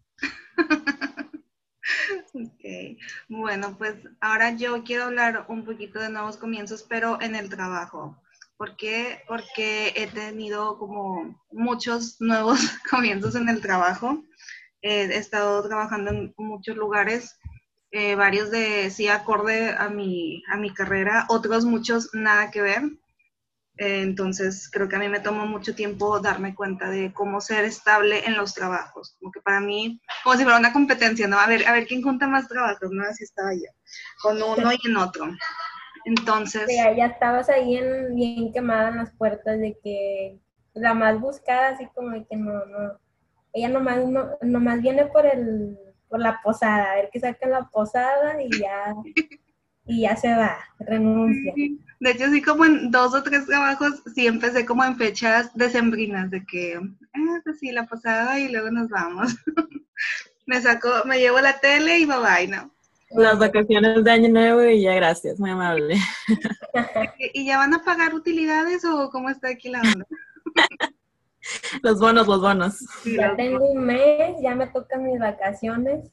ok, 2.33 2.99
bueno, 3.29 3.77
pues 3.77 3.95
ahora 4.19 4.55
yo 4.55 4.83
quiero 4.83 5.05
hablar 5.05 5.45
un 5.49 5.63
poquito 5.65 5.99
de 5.99 6.09
nuevos 6.09 6.37
comienzos, 6.37 6.83
pero 6.83 7.21
en 7.21 7.35
el 7.35 7.49
trabajo. 7.49 8.21
¿Por 8.57 8.77
qué? 8.77 9.21
Porque 9.27 9.93
he 9.95 10.07
tenido 10.07 10.77
como 10.77 11.41
muchos 11.51 12.19
nuevos 12.21 12.59
comienzos 12.89 13.35
en 13.35 13.49
el 13.49 13.61
trabajo. 13.61 14.23
Eh, 14.81 15.09
he 15.11 15.17
estado 15.17 15.67
trabajando 15.67 16.11
en 16.11 16.33
muchos 16.37 16.77
lugares, 16.77 17.37
eh, 17.95 18.15
varios 18.15 18.51
de 18.51 18.89
sí 18.89 19.07
acorde 19.07 19.69
a 19.69 19.87
mi, 19.87 20.43
a 20.51 20.57
mi 20.57 20.69
carrera, 20.73 21.25
otros 21.29 21.63
muchos 21.63 22.09
nada 22.13 22.51
que 22.51 22.61
ver. 22.61 22.81
Entonces, 23.77 24.69
creo 24.69 24.89
que 24.89 24.97
a 24.97 24.99
mí 24.99 25.07
me 25.07 25.21
tomó 25.21 25.45
mucho 25.45 25.75
tiempo 25.75 26.19
darme 26.19 26.53
cuenta 26.53 26.89
de 26.89 27.13
cómo 27.13 27.39
ser 27.39 27.63
estable 27.63 28.25
en 28.25 28.35
los 28.35 28.53
trabajos. 28.53 29.15
Como 29.17 29.31
que 29.31 29.39
para 29.39 29.61
mí, 29.61 30.01
como 30.25 30.35
si 30.35 30.43
fuera 30.43 30.59
una 30.59 30.73
competencia, 30.73 31.25
¿no? 31.29 31.39
A 31.39 31.47
ver, 31.47 31.65
a 31.65 31.71
ver 31.71 31.87
quién 31.87 32.01
junta 32.01 32.27
más 32.27 32.49
trabajos, 32.49 32.91
¿no? 32.91 33.05
Así 33.05 33.23
estaba 33.23 33.53
yo, 33.53 33.71
con 34.21 34.43
uno 34.43 34.71
y 34.73 34.87
en 34.89 34.97
otro. 34.97 35.27
Entonces... 36.03 36.67
Ya 36.67 37.05
estabas 37.05 37.49
ahí 37.49 37.77
en, 37.77 38.13
bien 38.13 38.51
quemada 38.51 38.89
en 38.89 38.97
las 38.97 39.11
puertas 39.11 39.57
de 39.57 39.77
que 39.81 40.37
la 40.73 40.93
más 40.93 41.17
buscada, 41.17 41.69
así 41.69 41.87
como 41.95 42.09
de 42.09 42.25
que 42.29 42.35
no, 42.35 42.65
no, 42.65 42.99
ella 43.53 43.69
nomás, 43.69 44.05
no, 44.05 44.37
nomás 44.41 44.81
viene 44.81 45.05
por 45.05 45.25
el, 45.25 45.77
por 46.15 46.21
la 46.21 46.39
posada, 46.41 46.93
a 46.93 46.95
ver 46.95 47.09
qué 47.11 47.19
saca 47.19 47.45
la 47.45 47.67
posada 47.67 48.41
y 48.41 48.49
ya, 48.57 48.95
y 49.85 50.03
ya 50.03 50.15
se 50.15 50.33
va, 50.33 50.57
renuncia. 50.79 51.53
De 51.99 52.11
hecho, 52.11 52.29
sí, 52.29 52.41
como 52.41 52.63
en 52.63 52.89
dos 52.89 53.13
o 53.13 53.21
tres 53.21 53.45
trabajos, 53.45 54.01
sí 54.15 54.25
empecé 54.25 54.65
como 54.65 54.85
en 54.85 54.95
fechas 54.95 55.53
decembrinas, 55.55 56.31
de 56.31 56.45
que, 56.45 56.79
ah, 56.79 57.41
pues 57.43 57.59
sí, 57.59 57.69
la 57.73 57.85
posada 57.85 58.39
y 58.39 58.49
luego 58.49 58.71
nos 58.71 58.87
vamos. 58.87 59.35
me 60.45 60.61
saco, 60.61 60.87
me 61.03 61.19
llevo 61.19 61.41
la 61.41 61.59
tele 61.59 61.99
y 61.99 62.05
bye 62.05 62.15
bye, 62.19 62.47
¿no? 62.47 62.71
Las 63.09 63.37
vacaciones 63.37 64.01
de 64.01 64.11
Año 64.11 64.29
Nuevo 64.29 64.63
y 64.63 64.83
ya 64.83 64.93
gracias, 64.93 65.37
muy 65.37 65.49
amable. 65.49 65.97
¿Y 67.33 67.45
ya 67.45 67.57
van 67.57 67.73
a 67.73 67.83
pagar 67.83 68.13
utilidades 68.13 68.85
o 68.85 69.09
cómo 69.09 69.29
está 69.29 69.49
aquí 69.49 69.67
la 69.67 69.81
onda? 69.81 70.05
los 71.83 71.99
bonos, 71.99 72.27
los 72.27 72.41
bonos. 72.41 72.75
ya 73.05 73.35
tengo 73.35 73.65
un 73.65 73.85
mes, 73.85 74.35
ya 74.41 74.55
me 74.55 74.67
tocan 74.67 75.03
mis 75.03 75.19
vacaciones. 75.19 76.11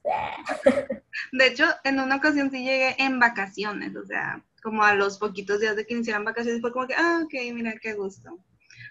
De 1.33 1.47
hecho, 1.47 1.65
en 1.85 2.01
una 2.01 2.17
ocasión 2.17 2.51
sí 2.51 2.65
llegué 2.65 2.97
en 2.99 3.19
vacaciones, 3.19 3.97
o 3.97 4.05
sea, 4.05 4.45
como 4.63 4.83
a 4.85 4.95
los 4.95 5.19
poquitos 5.19 5.61
días 5.61 5.77
de 5.77 5.87
que 5.87 5.95
iniciaran 5.95 6.25
vacaciones, 6.25 6.61
fue 6.61 6.73
como 6.73 6.87
que, 6.87 6.95
ah, 6.95 7.23
ok, 7.25 7.33
mira 7.53 7.75
qué 7.81 7.95
gusto. 7.95 8.39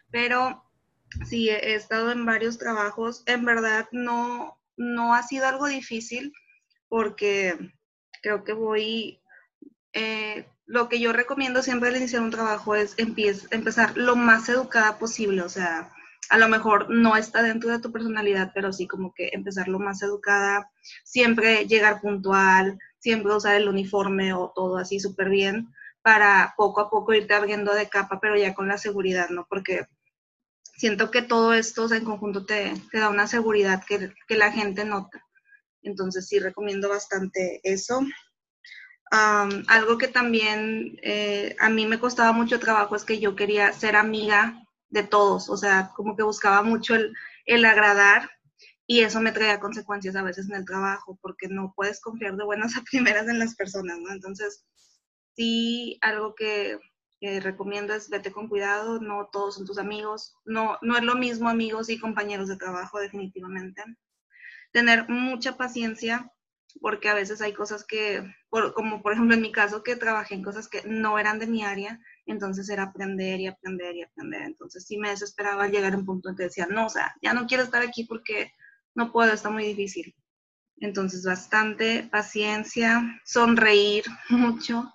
Pero 0.09 0.63
sí, 1.25 1.49
he 1.49 1.75
estado 1.75 2.11
en 2.11 2.25
varios 2.25 2.57
trabajos, 2.57 3.23
en 3.25 3.45
verdad 3.45 3.87
no, 3.91 4.59
no 4.77 5.13
ha 5.13 5.23
sido 5.23 5.47
algo 5.47 5.67
difícil 5.67 6.33
porque 6.89 7.57
creo 8.21 8.43
que 8.43 8.53
voy, 8.53 9.21
eh, 9.93 10.45
lo 10.65 10.89
que 10.89 10.99
yo 10.99 11.13
recomiendo 11.13 11.63
siempre 11.63 11.89
al 11.89 11.97
iniciar 11.97 12.21
un 12.21 12.31
trabajo 12.31 12.75
es 12.75 12.95
empezar 12.97 13.97
lo 13.97 14.15
más 14.15 14.47
educada 14.49 14.99
posible, 14.99 15.41
o 15.41 15.49
sea, 15.49 15.91
a 16.31 16.37
lo 16.37 16.47
mejor 16.47 16.89
no 16.89 17.17
está 17.17 17.43
dentro 17.43 17.69
de 17.69 17.79
tu 17.79 17.91
personalidad, 17.91 18.51
pero 18.55 18.71
sí 18.71 18.87
como 18.87 19.13
que 19.13 19.31
empezar 19.33 19.67
lo 19.67 19.79
más 19.79 20.01
educada, 20.01 20.71
siempre 21.03 21.67
llegar 21.67 21.99
puntual, 21.99 22.79
siempre 22.99 23.35
usar 23.35 23.55
el 23.55 23.67
uniforme 23.67 24.31
o 24.31 24.53
todo 24.55 24.77
así 24.77 25.01
súper 25.01 25.27
bien 25.29 25.67
para 26.01 26.53
poco 26.55 26.79
a 26.79 26.89
poco 26.89 27.13
irte 27.13 27.33
abriendo 27.33 27.73
de 27.75 27.89
capa, 27.89 28.21
pero 28.21 28.37
ya 28.37 28.53
con 28.53 28.69
la 28.69 28.77
seguridad, 28.77 29.29
¿no? 29.29 29.45
Porque 29.49 29.87
siento 30.77 31.11
que 31.11 31.21
todo 31.21 31.53
esto 31.53 31.93
en 31.93 32.05
conjunto 32.05 32.45
te, 32.45 32.71
da 32.93 33.09
una 33.09 33.27
seguridad 33.27 33.83
que, 33.85 34.13
que 34.25 34.35
la 34.37 34.53
gente 34.53 34.85
nota. 34.85 35.27
Entonces 35.83 36.29
sí 36.29 36.39
recomiendo 36.39 36.87
bastante 36.87 37.59
eso. 37.63 37.99
algo 39.11 39.97
que 39.97 40.07
también 40.07 40.97
eh, 41.03 41.57
a 41.59 41.67
mí 41.69 41.85
me 41.85 41.99
costaba 41.99 42.31
mucho 42.31 42.57
trabajo 42.57 42.95
es 42.95 43.03
que 43.03 43.19
yo 43.19 43.35
quería 43.35 43.73
ser 43.73 43.97
amiga 43.97 44.65
de 44.91 45.03
todos, 45.03 45.49
o 45.49 45.57
sea, 45.57 45.91
como 45.95 46.15
que 46.15 46.23
buscaba 46.23 46.61
mucho 46.61 46.95
el, 46.95 47.13
el 47.45 47.65
agradar 47.65 48.29
y 48.85 49.01
eso 49.01 49.21
me 49.21 49.31
traía 49.31 49.59
consecuencias 49.59 50.15
a 50.15 50.23
veces 50.23 50.49
en 50.49 50.55
el 50.57 50.65
trabajo 50.65 51.17
porque 51.21 51.47
no 51.47 51.73
puedes 51.75 51.99
confiar 52.01 52.35
de 52.35 52.43
buenas 52.43 52.75
a 52.77 52.83
primeras 52.83 53.27
en 53.27 53.39
las 53.39 53.55
personas, 53.55 53.97
¿no? 53.99 54.11
Entonces, 54.11 54.65
sí, 55.35 55.97
algo 56.01 56.35
que, 56.35 56.77
que 57.19 57.39
recomiendo 57.39 57.93
es 57.93 58.09
vete 58.09 58.31
con 58.31 58.47
cuidado, 58.47 58.99
no 58.99 59.29
todos 59.31 59.55
son 59.55 59.65
tus 59.65 59.79
amigos, 59.79 60.35
no, 60.45 60.77
no 60.81 60.97
es 60.97 61.03
lo 61.03 61.15
mismo 61.15 61.49
amigos 61.49 61.89
y 61.89 61.99
compañeros 61.99 62.47
de 62.49 62.57
trabajo 62.57 62.99
definitivamente 62.99 63.83
tener 64.71 65.07
mucha 65.09 65.57
paciencia 65.57 66.31
porque 66.79 67.09
a 67.09 67.13
veces 67.13 67.41
hay 67.41 67.53
cosas 67.53 67.83
que, 67.83 68.23
como 68.49 69.01
por 69.01 69.11
ejemplo 69.11 69.35
en 69.35 69.41
mi 69.41 69.51
caso, 69.51 69.83
que 69.83 69.97
trabajé 69.97 70.35
en 70.35 70.43
cosas 70.43 70.69
que 70.69 70.81
no 70.85 71.19
eran 71.19 71.37
de 71.37 71.47
mi 71.47 71.63
área, 71.63 71.99
entonces 72.31 72.69
era 72.69 72.83
aprender 72.83 73.39
y 73.39 73.47
aprender 73.47 73.95
y 73.95 74.03
aprender. 74.03 74.41
Entonces 74.43 74.85
sí 74.85 74.97
me 74.97 75.09
desesperaba 75.09 75.67
llegar 75.67 75.93
a 75.93 75.97
un 75.97 76.05
punto 76.05 76.29
en 76.29 76.35
que 76.35 76.43
decía, 76.43 76.67
no, 76.69 76.87
o 76.87 76.89
sea, 76.89 77.13
ya 77.21 77.33
no 77.33 77.45
quiero 77.45 77.63
estar 77.63 77.81
aquí 77.81 78.05
porque 78.05 78.51
no 78.95 79.11
puedo, 79.11 79.31
está 79.31 79.49
muy 79.49 79.63
difícil. 79.65 80.15
Entonces 80.77 81.23
bastante 81.23 82.09
paciencia, 82.11 83.03
sonreír 83.25 84.03
mucho, 84.29 84.91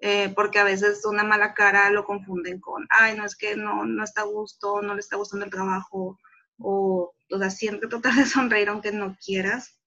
eh, 0.00 0.32
porque 0.34 0.58
a 0.58 0.64
veces 0.64 1.04
una 1.06 1.24
mala 1.24 1.54
cara 1.54 1.90
lo 1.90 2.04
confunden 2.04 2.60
con, 2.60 2.86
ay, 2.90 3.16
no 3.16 3.24
es 3.24 3.36
que 3.36 3.56
no, 3.56 3.84
no 3.84 4.04
está 4.04 4.22
a 4.22 4.24
gusto, 4.24 4.82
no 4.82 4.94
le 4.94 5.00
está 5.00 5.16
gustando 5.16 5.44
el 5.44 5.50
trabajo, 5.50 6.18
o, 6.58 7.14
o 7.30 7.38
sea, 7.38 7.50
siempre 7.50 7.88
tratar 7.88 8.14
de 8.14 8.26
sonreír 8.26 8.68
aunque 8.68 8.92
no 8.92 9.16
quieras, 9.24 9.78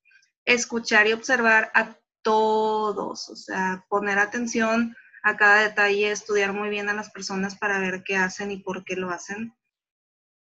escuchar 0.45 1.07
y 1.07 1.13
observar 1.13 1.71
a 1.73 1.95
todos, 2.21 3.29
o 3.29 3.35
sea, 3.35 3.85
poner 3.89 4.19
atención 4.19 4.95
a 5.23 5.37
cada 5.37 5.61
detalle, 5.61 6.11
estudiar 6.11 6.53
muy 6.53 6.69
bien 6.69 6.89
a 6.89 6.93
las 6.93 7.11
personas 7.11 7.57
para 7.57 7.79
ver 7.79 8.03
qué 8.03 8.15
hacen 8.15 8.51
y 8.51 8.57
por 8.57 8.83
qué 8.83 8.95
lo 8.95 9.09
hacen. 9.09 9.55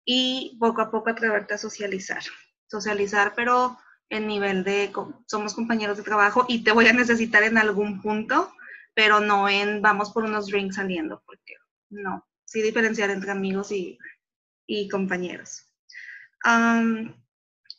Y 0.04 0.56
poco 0.60 0.80
a 0.80 0.90
poco 0.90 1.10
atreverte 1.10 1.54
a 1.54 1.58
socializar. 1.58 2.22
Socializar, 2.66 3.34
pero 3.34 3.78
en 4.10 4.26
nivel 4.26 4.64
de 4.64 4.92
somos 5.26 5.54
compañeros 5.54 5.96
de 5.98 6.02
trabajo 6.02 6.46
y 6.48 6.64
te 6.64 6.72
voy 6.72 6.86
a 6.86 6.92
necesitar 6.92 7.42
en 7.42 7.58
algún 7.58 8.00
punto, 8.00 8.52
pero 8.94 9.20
no 9.20 9.48
en 9.48 9.82
vamos 9.82 10.10
por 10.12 10.24
unos 10.24 10.46
drinks 10.46 10.76
saliendo, 10.76 11.22
porque 11.26 11.54
no. 11.90 12.26
Sí 12.44 12.62
diferenciar 12.62 13.10
entre 13.10 13.30
amigos 13.30 13.70
y, 13.72 13.98
y 14.66 14.88
compañeros 14.88 15.68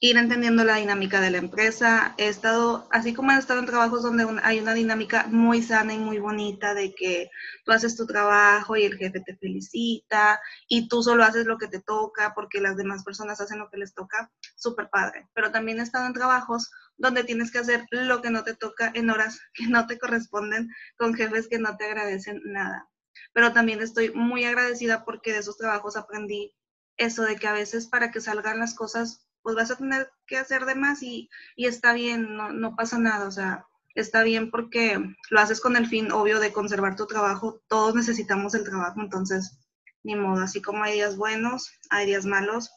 ir 0.01 0.15
entendiendo 0.17 0.63
la 0.63 0.77
dinámica 0.77 1.19
de 1.19 1.31
la 1.31 1.39
empresa. 1.39 2.15
He 2.17 2.29
estado, 2.29 2.87
así 2.91 3.13
como 3.13 3.31
he 3.31 3.37
estado 3.37 3.59
en 3.59 3.65
trabajos 3.65 4.01
donde 4.01 4.25
hay 4.43 4.59
una 4.59 4.73
dinámica 4.73 5.27
muy 5.27 5.61
sana 5.61 5.93
y 5.93 5.97
muy 5.97 6.19
bonita 6.19 6.73
de 6.73 6.93
que 6.95 7.29
tú 7.65 7.73
haces 7.73 7.97
tu 7.97 8.05
trabajo 8.05 8.77
y 8.77 8.83
el 8.85 8.97
jefe 8.97 9.19
te 9.19 9.35
felicita 9.35 10.39
y 10.69 10.87
tú 10.87 11.03
solo 11.03 11.23
haces 11.23 11.45
lo 11.45 11.57
que 11.57 11.67
te 11.67 11.81
toca 11.81 12.33
porque 12.33 12.61
las 12.61 12.77
demás 12.77 13.03
personas 13.03 13.41
hacen 13.41 13.59
lo 13.59 13.69
que 13.69 13.77
les 13.77 13.93
toca, 13.93 14.31
súper 14.55 14.89
padre. 14.89 15.27
Pero 15.33 15.51
también 15.51 15.79
he 15.79 15.83
estado 15.83 16.07
en 16.07 16.13
trabajos 16.13 16.71
donde 16.97 17.25
tienes 17.25 17.51
que 17.51 17.59
hacer 17.59 17.85
lo 17.91 18.21
que 18.21 18.29
no 18.29 18.43
te 18.43 18.55
toca 18.55 18.91
en 18.93 19.09
horas 19.09 19.39
que 19.53 19.67
no 19.67 19.85
te 19.85 19.99
corresponden 19.99 20.69
con 20.97 21.13
jefes 21.13 21.47
que 21.49 21.59
no 21.59 21.75
te 21.75 21.85
agradecen 21.85 22.41
nada. 22.45 22.89
Pero 23.33 23.51
también 23.51 23.81
estoy 23.81 24.11
muy 24.13 24.45
agradecida 24.45 25.03
porque 25.03 25.33
de 25.33 25.39
esos 25.39 25.57
trabajos 25.57 25.97
aprendí 25.97 26.55
eso 26.95 27.23
de 27.23 27.35
que 27.35 27.47
a 27.47 27.53
veces 27.53 27.87
para 27.87 28.11
que 28.11 28.21
salgan 28.21 28.59
las 28.59 28.75
cosas, 28.75 29.28
pues 29.49 29.67
vas 29.67 29.71
a 29.71 29.77
tener 29.77 30.11
que 30.27 30.37
hacer 30.37 30.65
de 30.65 30.75
más 30.75 31.01
y, 31.01 31.27
y 31.55 31.65
está 31.65 31.93
bien, 31.93 32.35
no, 32.35 32.51
no, 32.51 32.75
pasa 32.75 32.99
nada, 32.99 33.27
o 33.27 33.31
sea, 33.31 33.65
está 33.95 34.21
bien 34.21 34.51
porque 34.51 34.99
lo 35.31 35.39
haces 35.39 35.59
con 35.59 35.75
el 35.75 35.87
fin 35.87 36.11
obvio 36.11 36.39
de 36.39 36.53
conservar 36.53 36.95
tu 36.95 37.07
trabajo, 37.07 37.59
todos 37.67 37.95
necesitamos 37.95 38.53
el 38.53 38.63
trabajo, 38.63 39.01
entonces, 39.01 39.57
ni 40.03 40.15
modo, 40.15 40.43
así 40.43 40.61
como 40.61 40.83
hay 40.83 40.93
días 40.93 41.17
buenos, 41.17 41.71
hay 41.89 42.05
días 42.05 42.27
malos. 42.27 42.69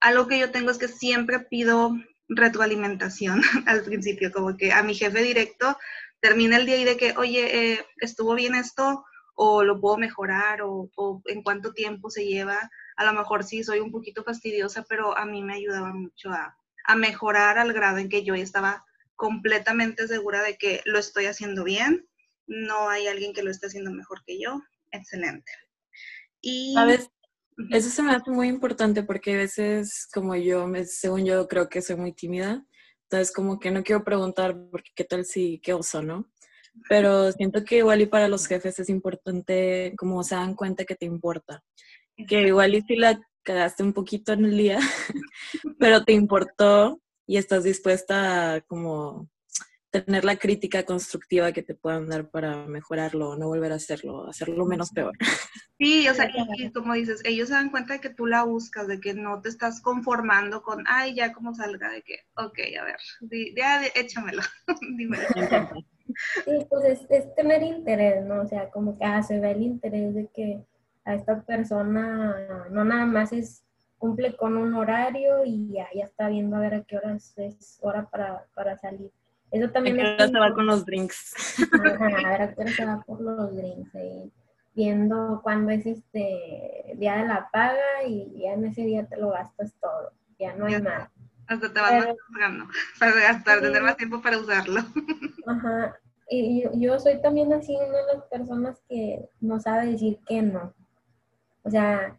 Algo 0.00 0.26
que 0.28 0.38
yo 0.38 0.50
tengo 0.50 0.70
es 0.70 0.76
que 0.76 0.88
siempre 0.88 1.40
pido 1.40 1.96
retroalimentación 2.28 3.40
al 3.66 3.82
principio, 3.82 4.30
como 4.30 4.58
que 4.58 4.74
a 4.74 4.82
mi 4.82 4.94
jefe 4.94 5.22
directo 5.22 5.78
termina 6.20 6.58
el 6.58 6.66
día 6.66 6.76
y 6.76 6.84
de 6.84 6.98
que, 6.98 7.14
oye, 7.16 7.72
eh, 7.72 7.86
estuvo 7.96 8.34
bien 8.34 8.54
esto, 8.54 9.06
o 9.34 9.64
lo 9.64 9.80
puedo 9.80 9.96
mejorar, 9.96 10.60
o, 10.60 10.90
o 10.96 11.22
en 11.24 11.42
cuánto 11.42 11.72
tiempo 11.72 12.10
se 12.10 12.26
lleva 12.26 12.70
a 13.00 13.04
lo 13.04 13.14
mejor 13.14 13.44
sí 13.44 13.64
soy 13.64 13.80
un 13.80 13.90
poquito 13.90 14.22
fastidiosa, 14.22 14.84
pero 14.86 15.16
a 15.16 15.24
mí 15.24 15.42
me 15.42 15.54
ayudaba 15.54 15.94
mucho 15.94 16.28
a, 16.30 16.54
mejorar 16.96 17.56
al 17.56 17.72
grado 17.72 17.98
en 17.98 18.08
que 18.08 18.24
yo 18.24 18.34
estaba 18.34 18.84
completamente 19.14 20.08
segura 20.08 20.42
de 20.42 20.58
que 20.58 20.82
lo 20.84 20.98
estoy 20.98 21.26
haciendo 21.26 21.62
bien, 21.64 22.06
no 22.46 22.90
hay 22.90 23.06
alguien 23.06 23.32
que 23.32 23.44
lo 23.44 23.50
esté 23.50 23.68
haciendo 23.68 23.90
mejor 23.92 24.22
que 24.26 24.38
yo, 24.38 24.60
excelente. 24.90 25.50
Y... 26.42 26.74
¿Sabes? 26.74 27.08
Eso 27.70 27.88
se 27.88 28.02
me 28.02 28.12
hace 28.12 28.30
muy 28.32 28.48
importante 28.48 29.02
porque 29.02 29.34
a 29.34 29.38
veces, 29.38 30.06
como 30.12 30.34
yo, 30.36 30.66
según 30.84 31.24
yo, 31.24 31.48
creo 31.48 31.68
que 31.70 31.80
soy 31.80 31.96
muy 31.96 32.12
tímida, 32.12 32.66
entonces 33.04 33.32
como 33.32 33.58
que 33.60 33.70
no 33.70 33.82
quiero 33.82 34.04
preguntar 34.04 34.58
porque 34.70 34.90
qué 34.94 35.04
tal 35.04 35.24
si, 35.24 35.58
qué 35.62 35.72
oso, 35.72 36.02
¿no? 36.02 36.30
Pero 36.88 37.32
siento 37.32 37.64
que 37.64 37.78
igual 37.78 38.02
y 38.02 38.06
para 38.06 38.28
los 38.28 38.46
jefes 38.46 38.78
es 38.78 38.88
importante 38.90 39.94
como 39.96 40.22
se 40.22 40.34
dan 40.34 40.54
cuenta 40.54 40.84
que 40.84 40.96
te 40.96 41.06
importa 41.06 41.62
que 42.26 42.42
igual 42.42 42.74
y 42.74 42.82
si 42.82 42.96
la 42.96 43.20
cagaste 43.42 43.82
un 43.82 43.92
poquito 43.92 44.32
en 44.32 44.44
el 44.44 44.56
día, 44.56 44.78
pero 45.78 46.04
te 46.04 46.12
importó 46.12 47.00
y 47.26 47.36
estás 47.36 47.64
dispuesta 47.64 48.54
a 48.54 48.60
como 48.62 49.28
tener 49.90 50.24
la 50.24 50.36
crítica 50.36 50.84
constructiva 50.84 51.52
que 51.52 51.62
te 51.62 51.74
puedan 51.74 52.08
dar 52.08 52.30
para 52.30 52.66
mejorarlo, 52.66 53.36
no 53.36 53.48
volver 53.48 53.72
a 53.72 53.76
hacerlo, 53.76 54.28
hacerlo 54.28 54.66
menos 54.66 54.90
peor. 54.90 55.12
Sí, 55.82 56.06
o 56.10 56.12
sea, 56.12 56.30
y, 56.58 56.70
como 56.72 56.92
dices, 56.92 57.22
ellos 57.24 57.48
se 57.48 57.54
dan 57.54 57.70
cuenta 57.70 57.94
de 57.94 58.00
que 58.00 58.10
tú 58.10 58.26
la 58.26 58.44
buscas, 58.44 58.86
de 58.86 59.00
que 59.00 59.14
no 59.14 59.40
te 59.40 59.48
estás 59.48 59.80
conformando 59.80 60.60
con, 60.60 60.84
ay, 60.86 61.14
ya 61.14 61.32
como 61.32 61.54
salga, 61.54 61.88
de 61.90 62.02
que, 62.02 62.16
ok, 62.36 62.58
a 62.78 62.84
ver, 62.84 62.96
ya 63.56 63.86
échamelo, 63.94 64.42
dímelo. 64.98 65.22
Sí, 66.44 66.66
pues 66.68 67.00
es, 67.08 67.34
tener 67.34 67.62
interés, 67.62 68.22
¿no? 68.26 68.42
O 68.42 68.46
sea, 68.46 68.68
como 68.68 68.98
que 68.98 69.06
ah, 69.06 69.22
se 69.22 69.40
ve 69.40 69.52
el 69.52 69.62
interés 69.62 70.14
de 70.14 70.28
que 70.34 70.62
a 71.10 71.14
esta 71.14 71.42
persona 71.42 72.66
no 72.70 72.84
nada 72.84 73.06
más 73.06 73.32
es 73.32 73.64
cumple 73.98 74.36
con 74.36 74.56
un 74.56 74.74
horario 74.74 75.44
y 75.44 75.72
ya, 75.72 75.88
ya 75.94 76.04
está 76.04 76.28
viendo 76.28 76.56
a 76.56 76.60
ver 76.60 76.74
a 76.74 76.84
qué 76.84 76.96
horas 76.96 77.34
es 77.36 77.78
hora 77.82 78.08
para, 78.08 78.46
para 78.54 78.78
salir. 78.78 79.10
Eso 79.50 79.68
también 79.70 80.00
¿A 80.00 80.02
qué 80.02 80.14
hora 80.14 80.28
se 80.28 80.38
va 80.38 80.54
con 80.54 80.66
los 80.66 80.84
drinks? 80.86 81.58
a 81.72 82.30
ver 82.30 82.42
a 82.42 82.54
qué 82.54 82.60
hora 82.62 82.70
se 82.72 82.84
va 82.86 83.02
por 83.02 83.20
los 83.20 83.54
drinks. 83.54 83.94
Eh 83.94 84.30
viendo 84.74 85.40
cuándo 85.42 85.70
es 85.72 85.84
este 85.86 86.94
día 86.96 87.16
de 87.16 87.26
la 87.26 87.50
paga 87.52 88.04
y 88.06 88.40
ya 88.42 88.52
en 88.52 88.66
ese 88.66 88.82
día 88.82 89.06
te 89.06 89.16
lo 89.16 89.30
gastas 89.30 89.74
todo, 89.80 90.12
ya 90.38 90.54
no 90.54 90.66
hay 90.66 90.80
más. 90.80 91.10
Hasta 91.46 91.72
te 91.72 91.80
vas 91.80 92.06
pagando 92.32 92.66
para 92.98 93.14
gastar, 93.14 93.60
tener 93.60 93.82
más 93.82 93.96
tiempo 93.96 94.22
para 94.22 94.38
usarlo. 94.38 94.80
Ajá, 95.46 95.96
y 96.28 96.62
yo, 96.78 96.98
soy 97.00 97.20
también 97.20 97.52
así 97.52 97.74
una 97.74 97.98
de 97.98 98.14
las 98.14 98.24
personas 98.26 98.80
que 98.88 99.28
no 99.40 99.58
sabe 99.58 99.86
decir 99.86 100.18
que 100.26 100.42
no. 100.42 100.72
O 101.62 101.70
sea, 101.70 102.16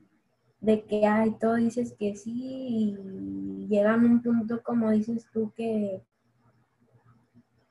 de 0.60 0.84
que 0.86 1.08
hay 1.08 1.32
todo 1.40 1.56
dices 1.56 1.96
que 1.98 2.16
sí 2.16 2.32
y 2.36 3.68
llegan 3.68 4.06
a 4.06 4.08
un 4.08 4.22
punto 4.22 4.62
como 4.64 4.92
dices 4.92 5.28
tú 5.34 5.52
que 5.56 6.04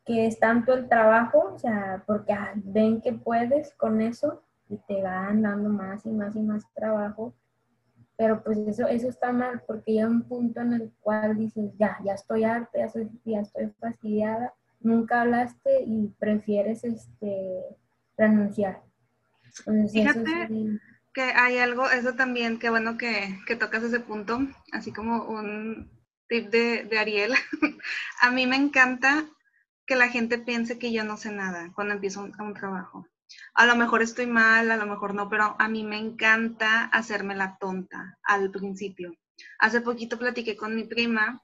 que 0.04 0.26
es 0.26 0.40
tanto 0.40 0.72
el 0.72 0.88
trabajo, 0.88 1.52
o 1.54 1.58
sea, 1.58 2.02
porque 2.04 2.32
ah, 2.32 2.52
ven 2.56 3.00
que 3.00 3.12
puedes 3.12 3.72
con 3.74 4.00
eso 4.00 4.42
y 4.68 4.76
te 4.78 5.02
van 5.02 5.42
dando 5.42 5.68
más 5.68 6.04
y 6.04 6.10
más 6.10 6.34
y 6.34 6.40
más 6.40 6.64
trabajo. 6.74 7.32
Pero 8.16 8.42
pues 8.42 8.58
eso, 8.58 8.88
eso 8.88 9.08
está 9.08 9.30
mal 9.30 9.62
porque 9.68 9.92
llega 9.92 10.08
un 10.08 10.22
punto 10.22 10.62
en 10.62 10.72
el 10.72 10.92
cual 11.00 11.36
dices, 11.36 11.70
ya, 11.78 11.96
ya 12.04 12.14
estoy 12.14 12.42
harta, 12.42 12.70
ya, 12.78 12.88
ya 13.24 13.40
estoy 13.40 13.70
fastidiada, 13.78 14.52
nunca 14.80 15.20
hablaste 15.20 15.84
y 15.84 16.08
prefieres 16.18 16.82
este, 16.82 17.62
renunciar. 18.16 18.82
Fíjate 19.92 20.80
hay 21.22 21.58
algo, 21.58 21.88
eso 21.90 22.14
también, 22.14 22.58
qué 22.58 22.70
bueno 22.70 22.96
que, 22.96 23.38
que 23.46 23.56
tocas 23.56 23.82
ese 23.82 24.00
punto, 24.00 24.40
así 24.72 24.92
como 24.92 25.24
un 25.24 25.90
tip 26.28 26.50
de, 26.50 26.98
Ariel. 26.98 27.34
a 28.20 28.30
mí 28.30 28.46
me 28.46 28.56
encanta 28.56 29.26
que 29.86 29.96
la 29.96 30.08
gente 30.08 30.38
piense 30.38 30.78
que 30.78 30.92
yo 30.92 31.04
no 31.04 31.16
sé 31.16 31.32
nada 31.32 31.72
cuando 31.74 31.94
empiezo 31.94 32.22
un 32.22 32.54
trabajo 32.54 33.06
a 33.54 33.66
lo 33.66 33.76
mejor 33.76 34.02
estoy 34.02 34.26
mal, 34.26 34.70
a 34.70 34.76
lo 34.76 34.86
mejor 34.86 35.14
no, 35.14 35.28
pero 35.28 35.56
a 35.58 35.68
mí 35.68 35.84
me 35.84 35.98
encanta 35.98 36.84
hacerme 36.84 37.34
la 37.34 37.56
tonta 37.58 38.18
al 38.22 38.50
principio. 38.50 39.14
Hace 39.58 39.80
poquito 39.80 40.18
platiqué 40.18 40.56
con 40.56 40.74
mi 40.74 40.84
prima 40.84 41.42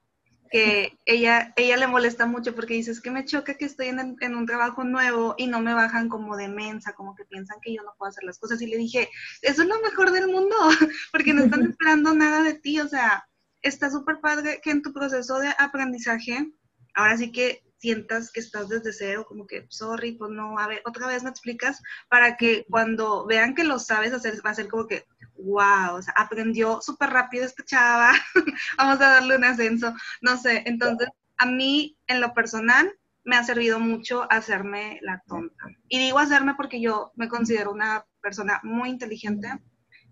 que 0.50 0.98
ella, 1.04 1.52
ella 1.56 1.76
le 1.76 1.86
molesta 1.86 2.26
mucho 2.26 2.54
porque 2.54 2.74
dice, 2.74 2.90
es 2.90 3.00
que 3.00 3.10
me 3.10 3.24
choca 3.24 3.54
que 3.54 3.64
estoy 3.64 3.88
en, 3.88 4.16
en, 4.20 4.34
un 4.34 4.46
trabajo 4.46 4.84
nuevo 4.84 5.34
y 5.36 5.46
no 5.46 5.60
me 5.60 5.74
bajan 5.74 6.08
como 6.08 6.36
de 6.36 6.48
mensa, 6.48 6.94
como 6.94 7.14
que 7.14 7.24
piensan 7.24 7.58
que 7.60 7.74
yo 7.74 7.82
no 7.82 7.94
puedo 7.98 8.10
hacer 8.10 8.24
las 8.24 8.38
cosas. 8.38 8.60
Y 8.62 8.66
le 8.66 8.76
dije, 8.76 9.08
eso 9.42 9.62
es 9.62 9.68
lo 9.68 9.80
mejor 9.80 10.12
del 10.12 10.28
mundo, 10.28 10.56
porque 11.12 11.34
no 11.34 11.44
están 11.44 11.62
esperando 11.62 12.14
nada 12.14 12.42
de 12.42 12.54
ti. 12.54 12.80
O 12.80 12.88
sea, 12.88 13.28
está 13.62 13.90
súper 13.90 14.20
padre 14.20 14.60
que 14.62 14.70
en 14.70 14.82
tu 14.82 14.92
proceso 14.92 15.38
de 15.38 15.52
aprendizaje, 15.58 16.52
ahora 16.94 17.16
sí 17.16 17.32
que 17.32 17.65
sientas 17.78 18.30
que 18.32 18.40
estás 18.40 18.68
desde 18.68 18.92
cero, 18.92 19.24
como 19.28 19.46
que, 19.46 19.66
sorry, 19.68 20.12
pues 20.12 20.30
no, 20.30 20.58
a 20.58 20.66
ver, 20.66 20.82
otra 20.84 21.06
vez 21.06 21.22
me 21.22 21.30
explicas, 21.30 21.82
para 22.08 22.36
que 22.36 22.64
cuando 22.70 23.26
vean 23.26 23.54
que 23.54 23.64
lo 23.64 23.78
sabes 23.78 24.12
hacer, 24.12 24.34
va 24.44 24.50
a 24.50 24.54
ser 24.54 24.68
como 24.68 24.86
que, 24.86 25.04
wow, 25.36 25.96
o 25.96 26.02
sea, 26.02 26.14
aprendió 26.16 26.80
súper 26.80 27.10
rápido 27.10 27.44
esta 27.44 27.64
chava, 27.64 28.12
vamos 28.78 29.00
a 29.00 29.08
darle 29.08 29.36
un 29.36 29.44
ascenso, 29.44 29.94
no 30.22 30.36
sé, 30.36 30.62
entonces, 30.66 31.08
a 31.38 31.46
mí, 31.46 31.98
en 32.06 32.20
lo 32.20 32.32
personal, 32.32 32.92
me 33.24 33.36
ha 33.36 33.44
servido 33.44 33.80
mucho 33.80 34.26
hacerme 34.30 35.00
la 35.02 35.20
tonta. 35.26 35.64
Y 35.88 35.98
digo 35.98 36.18
hacerme 36.18 36.54
porque 36.54 36.80
yo 36.80 37.10
me 37.16 37.28
considero 37.28 37.72
una 37.72 38.06
persona 38.22 38.60
muy 38.62 38.88
inteligente, 38.88 39.48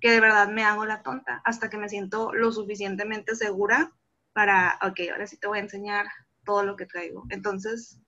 que 0.00 0.10
de 0.10 0.20
verdad 0.20 0.48
me 0.48 0.64
hago 0.64 0.84
la 0.84 1.02
tonta 1.02 1.40
hasta 1.44 1.70
que 1.70 1.78
me 1.78 1.88
siento 1.88 2.34
lo 2.34 2.52
suficientemente 2.52 3.36
segura 3.36 3.92
para, 4.32 4.78
ok, 4.82 5.00
ahora 5.12 5.26
sí 5.26 5.38
te 5.38 5.46
voy 5.46 5.58
a 5.58 5.62
enseñar 5.62 6.06
todo 6.44 6.64
lo 6.64 6.76
que 6.76 6.86
traigo. 6.86 7.24
Entonces, 7.30 7.98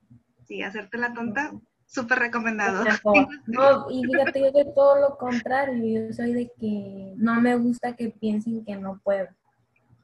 sí, 0.46 0.62
hacerte 0.62 0.98
la 0.98 1.12
tonta, 1.12 1.52
súper 1.86 2.18
recomendado. 2.18 2.84
No, 3.46 3.90
y 3.90 4.04
fíjate, 4.04 4.40
yo 4.40 4.50
soy 4.50 4.74
todo 4.74 5.00
lo 5.00 5.18
contrario, 5.18 6.08
yo 6.08 6.12
soy 6.12 6.32
de 6.32 6.52
que 6.58 7.14
no 7.16 7.40
me 7.40 7.56
gusta 7.56 7.94
que 7.94 8.10
piensen 8.10 8.64
que 8.64 8.76
no 8.76 9.00
puedo. 9.02 9.28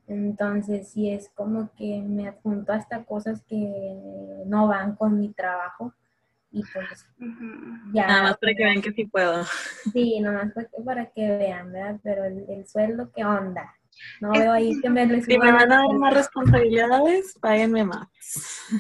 Entonces, 0.07 0.89
sí 0.89 1.11
es 1.11 1.31
como 1.35 1.71
que 1.75 2.03
me 2.03 2.29
adjunto 2.29 2.73
hasta 2.73 3.05
cosas 3.05 3.43
que 3.49 3.57
no 4.47 4.69
van 4.69 4.97
con 4.97 5.19
mi 5.19 5.33
trabajo. 5.33 5.95
Y 6.51 6.63
pues, 6.73 7.09
ya. 7.95 8.07
Nada 8.07 8.23
más 8.25 8.39
para 8.39 8.53
que 8.55 8.65
vean 8.65 8.83
que 8.83 8.93
sí 8.93 9.07
puedo. 9.07 9.45
Sí, 9.93 10.21
nada 10.21 10.53
más 10.55 10.67
para 10.85 11.07
que 11.07 11.27
vean, 11.39 11.73
¿verdad? 11.73 11.99
Pero 12.03 12.25
el, 12.25 12.45
el 12.49 12.67
sueldo, 12.67 13.11
¿qué 13.15 13.25
onda? 13.25 13.75
No 14.21 14.33
veo 14.33 14.53
ahí 14.53 14.81
que 14.81 14.91
me 14.91 15.23
Si 15.23 15.39
me 15.39 15.53
van 15.53 15.73
a 15.73 15.77
dar 15.79 15.95
más 15.99 16.15
responsabilidades, 16.15 17.35
páguenme 17.41 17.85
más. 17.85 18.09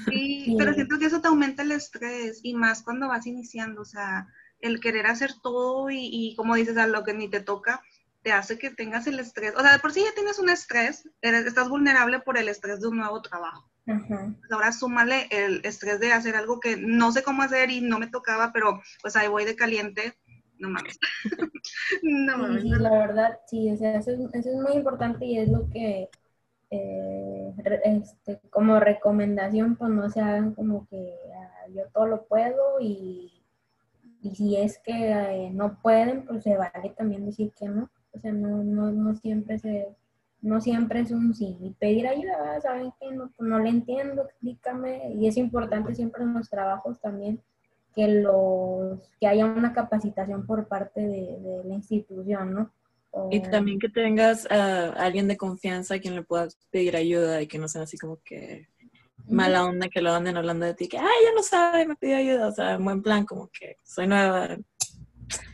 Sí, 0.06 0.54
pero 0.58 0.72
siento 0.74 0.98
que 0.98 1.06
eso 1.06 1.20
te 1.20 1.28
aumenta 1.28 1.62
el 1.62 1.72
estrés 1.72 2.40
y 2.42 2.54
más 2.54 2.82
cuando 2.82 3.08
vas 3.08 3.26
iniciando, 3.26 3.82
o 3.82 3.84
sea, 3.84 4.26
el 4.60 4.80
querer 4.80 5.06
hacer 5.06 5.32
todo 5.42 5.90
y, 5.90 6.34
como 6.36 6.54
dices, 6.54 6.76
a 6.76 6.86
lo 6.86 7.02
que 7.04 7.14
ni 7.14 7.28
te 7.28 7.40
toca, 7.40 7.82
te 8.22 8.32
hace 8.32 8.58
que 8.58 8.70
tengas 8.70 9.06
el 9.06 9.18
estrés. 9.18 9.54
O 9.56 9.60
sea, 9.60 9.72
de 9.72 9.78
por 9.80 9.92
sí 9.92 10.00
ya 10.00 10.14
tienes 10.14 10.38
un 10.38 10.48
estrés, 10.48 11.08
eres, 11.20 11.44
estás 11.44 11.68
vulnerable 11.68 12.20
por 12.20 12.38
el 12.38 12.48
estrés 12.48 12.80
de 12.80 12.88
un 12.88 12.98
nuevo 12.98 13.20
trabajo. 13.20 13.68
Ahora 14.50 14.70
súmale 14.70 15.26
el 15.30 15.60
estrés 15.64 15.98
de 15.98 16.12
hacer 16.12 16.36
algo 16.36 16.60
que 16.60 16.76
no 16.76 17.10
sé 17.10 17.24
cómo 17.24 17.42
hacer 17.42 17.70
y 17.70 17.80
no 17.80 17.98
me 17.98 18.06
tocaba, 18.06 18.52
pero 18.52 18.80
pues 19.00 19.16
ahí 19.16 19.26
voy 19.26 19.44
de 19.44 19.56
caliente 19.56 20.16
no 20.62 20.70
mames. 20.70 20.98
no 22.02 22.38
mames. 22.38 22.64
la 22.64 22.90
verdad, 22.90 23.40
sí, 23.46 23.70
o 23.70 23.76
sea, 23.76 23.96
eso 23.98 24.12
es, 24.12 24.46
muy 24.46 24.72
importante 24.74 25.26
y 25.26 25.38
es 25.38 25.48
lo 25.48 25.68
que, 25.68 26.08
eh, 26.70 27.54
este, 27.84 28.40
como 28.48 28.80
recomendación, 28.80 29.76
pues 29.76 29.90
no 29.90 30.08
se 30.08 30.20
hagan 30.20 30.54
como 30.54 30.86
que 30.88 31.14
ah, 31.36 31.68
yo 31.74 31.82
todo 31.92 32.06
lo 32.06 32.24
puedo 32.26 32.80
y, 32.80 33.44
y 34.22 34.34
si 34.34 34.56
es 34.56 34.78
que 34.78 35.10
eh, 35.10 35.50
no 35.52 35.78
pueden, 35.82 36.24
pues 36.24 36.44
se 36.44 36.56
vale 36.56 36.94
también 36.96 37.26
decir 37.26 37.52
que 37.58 37.68
no. 37.68 37.90
O 38.12 38.18
sea, 38.18 38.32
no, 38.32 38.62
no, 38.62 38.92
no 38.92 39.14
siempre 39.16 39.58
se 39.58 39.88
no 40.42 40.60
siempre 40.60 41.00
es 41.00 41.12
un 41.12 41.34
sí. 41.34 41.56
Y 41.60 41.70
pedir 41.70 42.06
ayuda, 42.08 42.60
¿saben 42.60 42.92
que 43.00 43.12
no, 43.12 43.32
no 43.38 43.58
le 43.60 43.70
entiendo? 43.70 44.22
Explícame. 44.24 45.12
Y 45.14 45.28
es 45.28 45.36
importante 45.36 45.94
siempre 45.94 46.24
en 46.24 46.34
los 46.34 46.50
trabajos 46.50 47.00
también 47.00 47.40
que, 47.94 48.08
los, 48.08 49.00
que 49.20 49.26
haya 49.26 49.46
una 49.46 49.72
capacitación 49.72 50.46
por 50.46 50.68
parte 50.68 51.00
de, 51.00 51.62
la 51.64 51.74
institución, 51.74 52.54
¿no? 52.54 52.72
y 53.30 53.40
también 53.42 53.78
que 53.78 53.90
tengas 53.90 54.50
a 54.50 54.88
alguien 54.92 55.28
de 55.28 55.36
confianza 55.36 55.96
a 55.96 55.98
quien 55.98 56.14
le 56.14 56.22
puedas 56.22 56.56
pedir 56.70 56.96
ayuda 56.96 57.42
y 57.42 57.46
que 57.46 57.58
no 57.58 57.68
sea 57.68 57.82
así 57.82 57.98
como 57.98 58.18
que 58.24 58.68
mala 59.28 59.64
onda 59.64 59.88
que 59.88 60.00
lo 60.00 60.12
anden 60.12 60.36
hablando 60.36 60.66
de 60.66 60.74
ti, 60.74 60.88
que, 60.88 60.98
ay, 60.98 61.24
ya 61.24 61.32
lo 61.34 61.42
sabe, 61.42 61.86
me 61.86 61.96
pidió 61.96 62.16
ayuda, 62.16 62.48
o 62.48 62.52
sea, 62.52 62.72
en 62.72 62.84
buen 62.84 63.02
plan, 63.02 63.24
como 63.24 63.48
que 63.48 63.76
soy 63.82 64.06
nueva. 64.06 64.56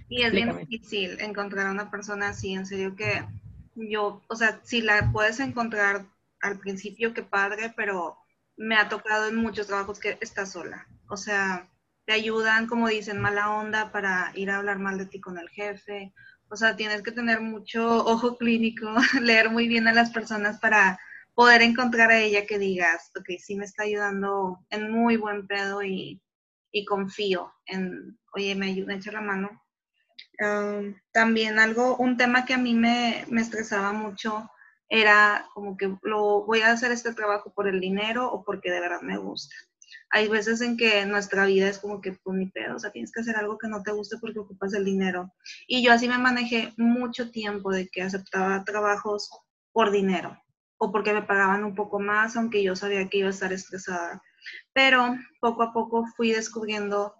Y 0.09 0.23
es 0.23 0.33
bien 0.33 0.57
difícil 0.57 1.21
encontrar 1.21 1.67
a 1.67 1.73
una 1.73 1.91
persona 1.91 2.29
así, 2.29 2.55
en 2.55 2.67
serio 2.67 2.97
que 2.97 3.27
yo, 3.75 4.23
o 4.29 4.37
sea, 4.37 4.61
si 4.63 4.81
la 4.81 5.11
puedes 5.13 5.41
encontrar 5.41 6.07
al 6.41 6.59
principio, 6.59 7.13
qué 7.13 7.23
padre, 7.23 7.73
pero 7.77 8.17
me 8.57 8.77
ha 8.77 8.89
tocado 8.89 9.29
en 9.29 9.37
muchos 9.37 9.67
trabajos 9.67 10.01
que 10.01 10.17
está 10.21 10.47
sola. 10.47 10.87
O 11.09 11.17
sea, 11.17 11.69
te 12.09 12.15
ayudan, 12.15 12.67
como 12.67 12.89
dicen, 12.89 13.21
mala 13.21 13.51
onda 13.51 13.93
para 13.93 14.33
ir 14.35 14.51
a 14.51 14.57
hablar 14.57 14.79
mal 14.79 14.97
de 14.97 15.05
ti 15.05 15.21
con 15.21 15.37
el 15.37 15.51
jefe. 15.51 16.15
O 16.49 16.57
sea, 16.57 16.75
tienes 16.75 17.03
que 17.03 17.13
tener 17.13 17.43
mucho 17.43 18.03
ojo 18.03 18.39
clínico, 18.39 18.87
leer 19.21 19.51
muy 19.51 19.69
bien 19.69 19.87
a 19.87 19.93
las 19.93 20.09
personas 20.09 20.59
para 20.59 20.99
poder 21.35 21.61
encontrar 21.61 22.11
a 22.11 22.19
ella 22.19 22.47
que 22.47 22.59
digas, 22.59 23.13
ok, 23.15 23.39
sí 23.39 23.57
me 23.57 23.67
está 23.67 23.83
ayudando 23.83 24.59
en 24.71 24.91
muy 24.91 25.19
buen 25.19 25.47
pedo 25.47 25.83
y, 25.83 26.23
confío 26.87 27.53
en, 27.67 28.19
oye, 28.33 28.55
me 28.55 28.71
ayuda, 28.71 28.95
echa 28.95 29.13
la 29.13 29.21
mano. 29.21 29.63
también 31.13 31.59
algo, 31.59 31.99
un 31.99 32.17
tema 32.17 32.47
que 32.47 32.55
a 32.55 32.59
mí 32.59 32.73
me, 32.73 33.27
me 33.29 33.43
estresaba 33.43 33.93
mucho 33.93 34.51
era 34.89 35.47
como 35.53 35.77
que 35.77 35.95
lo 36.01 36.47
voy 36.47 36.63
a 36.63 36.73
hacer 36.73 36.91
este 36.91 37.13
trabajo 37.13 37.53
por 37.53 37.69
el 37.69 37.81
dinero 37.81 38.33
o 38.33 38.45
porque 38.45 38.71
de 38.71 38.81
verdad 38.81 39.03
me 39.03 39.19
gusta 39.19 39.55
hay 40.11 40.29
veces 40.29 40.61
en 40.61 40.77
que 40.77 41.05
nuestra 41.07 41.47
vida 41.47 41.69
es 41.69 41.79
como 41.79 42.01
que 42.01 42.13
pues 42.13 42.39
ni 42.39 42.47
pedo, 42.47 42.77
o 42.77 42.79
sea, 42.79 42.91
tienes 42.91 43.13
que 43.13 43.21
hacer 43.21 43.37
algo 43.37 43.59
que 43.59 43.69
no 43.69 43.83
te 43.83 43.93
guste 43.93 44.17
porque 44.21 44.39
ocupas 44.39 44.73
el 44.75 44.85
dinero. 44.85 45.33
Y 45.67 45.83
yo 45.83 45.93
así 45.93 46.09
me 46.09 46.19
manejé 46.19 46.73
mucho 46.77 47.31
tiempo 47.31 47.71
de 47.73 47.89
que 47.89 48.03
aceptaba 48.03 48.65
trabajos 48.65 49.31
por 49.73 49.91
dinero 49.91 50.37
o 50.79 50.93
porque 50.93 51.13
me 51.13 51.23
pagaban 51.23 51.65
un 51.65 51.75
poco 51.75 51.99
más, 51.99 52.37
aunque 52.37 52.63
yo 52.63 52.77
sabía 52.77 53.09
que 53.09 53.19
iba 53.19 53.29
a 53.29 53.33
estar 53.33 53.53
estresada. 53.53 54.23
Pero 54.73 55.17
poco 55.41 55.63
a 55.63 55.73
poco 55.73 56.07
fui 56.17 56.33
descubriendo 56.33 57.15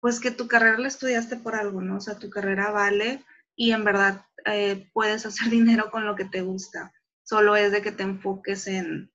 pues 0.00 0.18
que 0.18 0.30
tu 0.30 0.48
carrera 0.48 0.78
la 0.78 0.88
estudiaste 0.88 1.36
por 1.36 1.54
algo, 1.54 1.80
¿no? 1.80 1.96
O 1.96 2.00
sea, 2.00 2.18
tu 2.18 2.30
carrera 2.30 2.70
vale 2.70 3.24
y 3.54 3.72
en 3.72 3.84
verdad 3.84 4.24
eh, 4.46 4.88
puedes 4.92 5.26
hacer 5.26 5.48
dinero 5.50 5.90
con 5.90 6.04
lo 6.04 6.16
que 6.16 6.24
te 6.24 6.42
gusta. 6.42 6.92
Solo 7.22 7.54
es 7.56 7.70
de 7.72 7.82
que 7.82 7.92
te 7.92 8.02
enfoques 8.02 8.66
en 8.66 9.10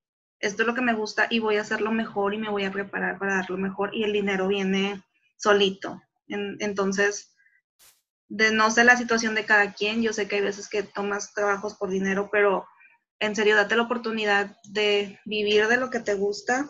esto 0.46 0.64
es 0.64 0.68
lo 0.68 0.76
que 0.76 0.82
me 0.82 0.94
gusta 0.94 1.28
y 1.30 1.40
voy 1.40 1.58
a 1.58 1.62
hacerlo 1.62 1.92
mejor 1.92 2.34
y 2.34 2.38
me 2.38 2.50
voy 2.50 2.66
a 2.66 2.72
preparar 2.72 3.18
para 3.18 3.36
darlo 3.36 3.58
mejor 3.58 3.96
y 3.96 4.04
el 4.04 4.14
dinero 4.14 4.48
viene 4.48 5.04
solito. 5.38 6.02
entonces, 6.28 7.36
de 8.28 8.52
no 8.52 8.72
sé 8.72 8.84
la 8.84 8.98
situación 8.98 9.36
de 9.36 9.46
cada 9.46 9.74
quien, 9.74 10.02
yo 10.02 10.14
sé 10.14 10.28
que 10.28 10.38
hay 10.38 10.42
veces 10.42 10.68
que 10.68 10.84
tomas 10.84 11.34
trabajos 11.34 11.76
por 11.76 11.90
dinero, 11.90 12.30
pero 12.32 12.66
en 13.20 13.36
serio, 13.36 13.56
date 13.56 13.76
la 13.76 13.84
oportunidad 13.84 14.58
de 14.66 15.20
vivir 15.26 15.68
de 15.68 15.78
lo 15.78 15.90
que 15.90 16.00
te 16.00 16.16
gusta 16.16 16.70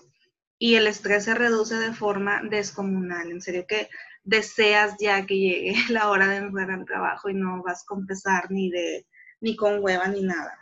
y 0.60 0.76
el 0.76 0.88
estrés 0.88 1.26
se 1.26 1.34
reduce 1.34 1.76
de 1.76 1.94
forma 1.94 2.42
descomunal. 2.44 3.32
En 3.32 3.42
serio 3.42 3.66
que 3.68 3.90
deseas 4.24 4.96
ya 5.00 5.26
que 5.26 5.38
llegue 5.38 5.76
la 5.90 6.10
hora 6.10 6.28
de 6.28 6.38
entrar 6.38 6.72
al 6.72 6.86
trabajo 6.86 7.30
y 7.30 7.34
no 7.34 7.64
vas 7.64 7.84
con 7.86 8.06
pesar 8.06 8.52
ni 8.52 8.70
de 8.70 9.08
ni 9.42 9.56
con 9.56 9.84
hueva 9.84 10.08
ni 10.08 10.22
nada. 10.22 10.58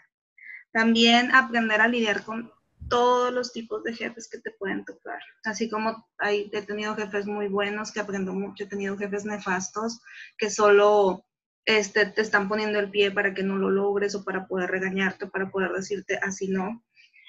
También 0.72 1.34
aprender 1.34 1.82
a 1.82 1.88
lidiar 1.88 2.24
con 2.24 2.52
todos 2.90 3.34
los 3.34 3.52
tipos 3.52 3.84
de 3.84 3.94
jefes 3.94 4.30
que 4.30 4.40
te 4.40 4.52
pueden 4.52 4.86
tocar. 4.86 5.20
Así 5.44 5.70
como 5.70 6.08
hay, 6.18 6.50
he 6.54 6.62
tenido 6.62 6.96
jefes 6.96 7.26
muy 7.26 7.48
buenos 7.48 7.92
que 7.92 8.00
aprendo 8.00 8.34
mucho, 8.34 8.64
he 8.64 8.68
tenido 8.68 8.98
jefes 8.98 9.26
nefastos 9.26 10.02
que 10.38 10.50
solo 10.50 11.26
este, 11.66 12.06
te 12.06 12.22
están 12.22 12.48
poniendo 12.50 12.80
el 12.80 12.92
pie 12.92 13.12
para 13.12 13.34
que 13.34 13.44
no 13.44 13.58
lo 13.58 13.70
logres 13.70 14.16
o 14.16 14.24
para 14.24 14.48
poder 14.48 14.70
regañarte, 14.70 15.28
para 15.28 15.50
poder 15.50 15.72
decirte 15.72 16.20
así 16.22 16.48
no. 16.48 16.84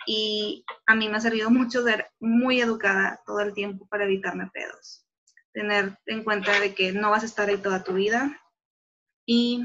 Y 0.06 0.64
a 0.86 0.94
mí 0.94 1.08
me 1.08 1.16
ha 1.16 1.20
servido 1.20 1.50
mucho 1.50 1.82
ser 1.82 2.08
muy 2.20 2.60
educada 2.60 3.22
todo 3.24 3.40
el 3.40 3.54
tiempo 3.54 3.86
para 3.86 4.04
evitarme 4.04 4.50
pedos. 4.52 5.06
Tener 5.52 5.98
en 6.06 6.24
cuenta 6.24 6.58
de 6.60 6.74
que 6.74 6.92
no 6.92 7.10
vas 7.10 7.22
a 7.22 7.26
estar 7.26 7.48
ahí 7.48 7.58
toda 7.58 7.84
tu 7.84 7.94
vida 7.94 8.40
y 9.24 9.64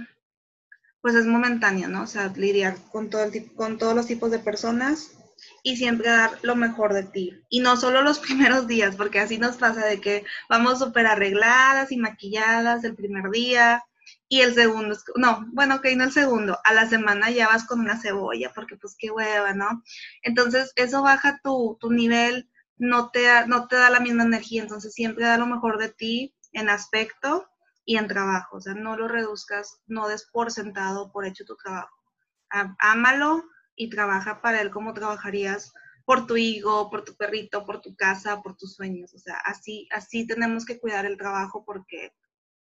pues 1.02 1.16
es 1.16 1.26
momentáneo, 1.26 1.88
¿no? 1.88 2.04
O 2.04 2.08
sea, 2.08 2.28
lidiar 2.36 2.78
con, 2.92 3.10
todo 3.10 3.26
con 3.56 3.78
todos 3.78 3.96
los 3.96 4.06
tipos 4.06 4.32
de 4.32 4.40
personas 4.40 5.19
y 5.64 5.78
siempre 5.78 6.10
dar 6.10 6.40
lo 6.42 6.56
mejor 6.56 6.94
de 6.94 7.04
ti. 7.04 7.42
Y 7.50 7.60
no 7.60 7.78
solo 7.78 8.02
los 8.02 8.20
primeros 8.20 8.68
días, 8.68 8.96
porque 8.96 9.20
así 9.20 9.38
nos 9.38 9.58
pasa 9.58 9.86
de 9.86 10.02
que 10.02 10.26
vamos 10.50 10.80
súper 10.80 11.08
arregladas 11.08 11.92
y 11.92 11.98
maquilladas 11.98 12.84
el 12.84 12.96
primer 12.96 13.30
día 13.32 13.84
y 14.28 14.42
el 14.42 14.54
segundo, 14.54 14.96
no, 15.16 15.46
bueno, 15.54 15.76
ok, 15.76 15.88
no 15.96 16.04
el 16.04 16.12
segundo, 16.12 16.60
a 16.64 16.74
la 16.74 16.88
semana 16.88 17.32
ya 17.32 17.48
vas 17.48 17.66
con 17.66 17.80
una 17.80 18.00
cebolla, 18.00 18.52
porque 18.54 18.76
pues 18.76 18.96
qué 18.98 19.12
hueva, 19.12 19.54
¿no? 19.54 19.84
Entonces 20.22 20.72
eso 20.76 21.02
baja 21.02 21.40
tu, 21.44 21.78
tu 21.80 21.92
nivel, 21.92 22.50
no 22.78 23.10
te, 23.10 23.28
no 23.48 23.68
te 23.68 23.76
da 23.76 23.90
la 23.90 24.00
misma 24.00 24.24
energía, 24.24 24.62
entonces 24.62 24.94
siempre 24.94 25.26
da 25.26 25.38
lo 25.38 25.48
mejor 25.48 25.80
de 25.80 25.90
ti 25.90 26.36
en 26.54 26.70
aspecto 26.70 27.50
y 27.86 27.98
en 27.98 28.08
trabajo, 28.08 28.58
o 28.58 28.62
sea, 28.62 28.74
no 28.76 28.96
lo 28.96 29.08
reduzcas, 29.08 29.82
no 29.88 30.08
des 30.08 30.26
por 30.32 30.52
sentado, 30.52 31.12
por 31.12 31.26
hecho 31.26 31.44
tu 31.46 31.56
trabajo. 31.56 31.96
Ámalo 32.80 33.44
y 33.80 33.90
trabaja 33.90 34.42
para 34.42 34.60
él 34.62 34.72
como 34.72 34.94
trabajarías 34.94 35.74
por 36.04 36.28
tu 36.28 36.36
hijo, 36.36 36.90
por 36.90 37.06
tu 37.06 37.16
perrito, 37.16 37.66
por 37.66 37.82
tu 37.82 37.96
casa, 37.96 38.42
por 38.42 38.58
tus 38.58 38.76
sueños. 38.76 39.14
O 39.14 39.18
sea, 39.18 39.38
así, 39.46 39.88
así 39.90 40.28
tenemos 40.28 40.66
que 40.66 40.80
cuidar 40.80 41.06
el 41.06 41.16
trabajo 41.16 41.64
porque 41.66 42.12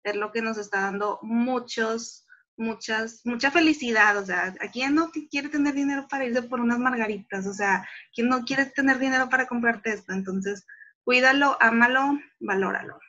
es 0.04 0.16
lo 0.16 0.32
que 0.32 0.44
nos 0.44 0.60
está 0.60 0.82
dando 0.82 1.18
muchos, 1.24 2.28
muchas, 2.58 3.22
mucha 3.26 3.50
felicidad. 3.50 4.18
O 4.18 4.26
sea, 4.26 4.54
¿a 4.62 4.70
quién 4.72 4.94
no 4.94 5.10
quiere 5.32 5.50
tener 5.50 5.74
dinero 5.74 6.08
para 6.08 6.26
irse 6.26 6.44
por 6.44 6.60
unas 6.60 6.78
margaritas? 6.78 7.48
O 7.48 7.54
sea, 7.54 7.90
¿quién 8.14 8.30
no 8.30 8.46
quiere 8.46 8.68
tener 8.68 9.00
dinero 9.00 9.30
para 9.30 9.48
comprarte 9.48 9.94
esto? 9.94 10.14
Entonces, 10.14 10.68
cuídalo, 11.04 11.58
ámalo, 11.60 12.20
valóralo. 12.40 13.00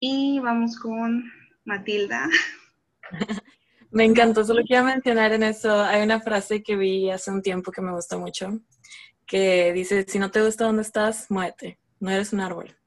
Y 0.00 0.40
vamos 0.40 0.76
con 0.80 1.30
Matilda. 1.64 2.28
Me 3.90 4.04
encantó, 4.04 4.44
solo 4.44 4.62
quiero 4.66 4.84
mencionar 4.84 5.32
en 5.32 5.42
eso, 5.42 5.82
hay 5.82 6.02
una 6.02 6.20
frase 6.20 6.62
que 6.62 6.76
vi 6.76 7.10
hace 7.10 7.30
un 7.30 7.42
tiempo 7.42 7.72
que 7.72 7.80
me 7.80 7.92
gusta 7.92 8.18
mucho, 8.18 8.60
que 9.26 9.72
dice, 9.72 10.04
si 10.06 10.18
no 10.18 10.30
te 10.30 10.44
gusta 10.44 10.66
dónde 10.66 10.82
estás, 10.82 11.30
muévete, 11.30 11.78
no 12.00 12.10
eres 12.10 12.32
un 12.32 12.40
árbol 12.40 12.78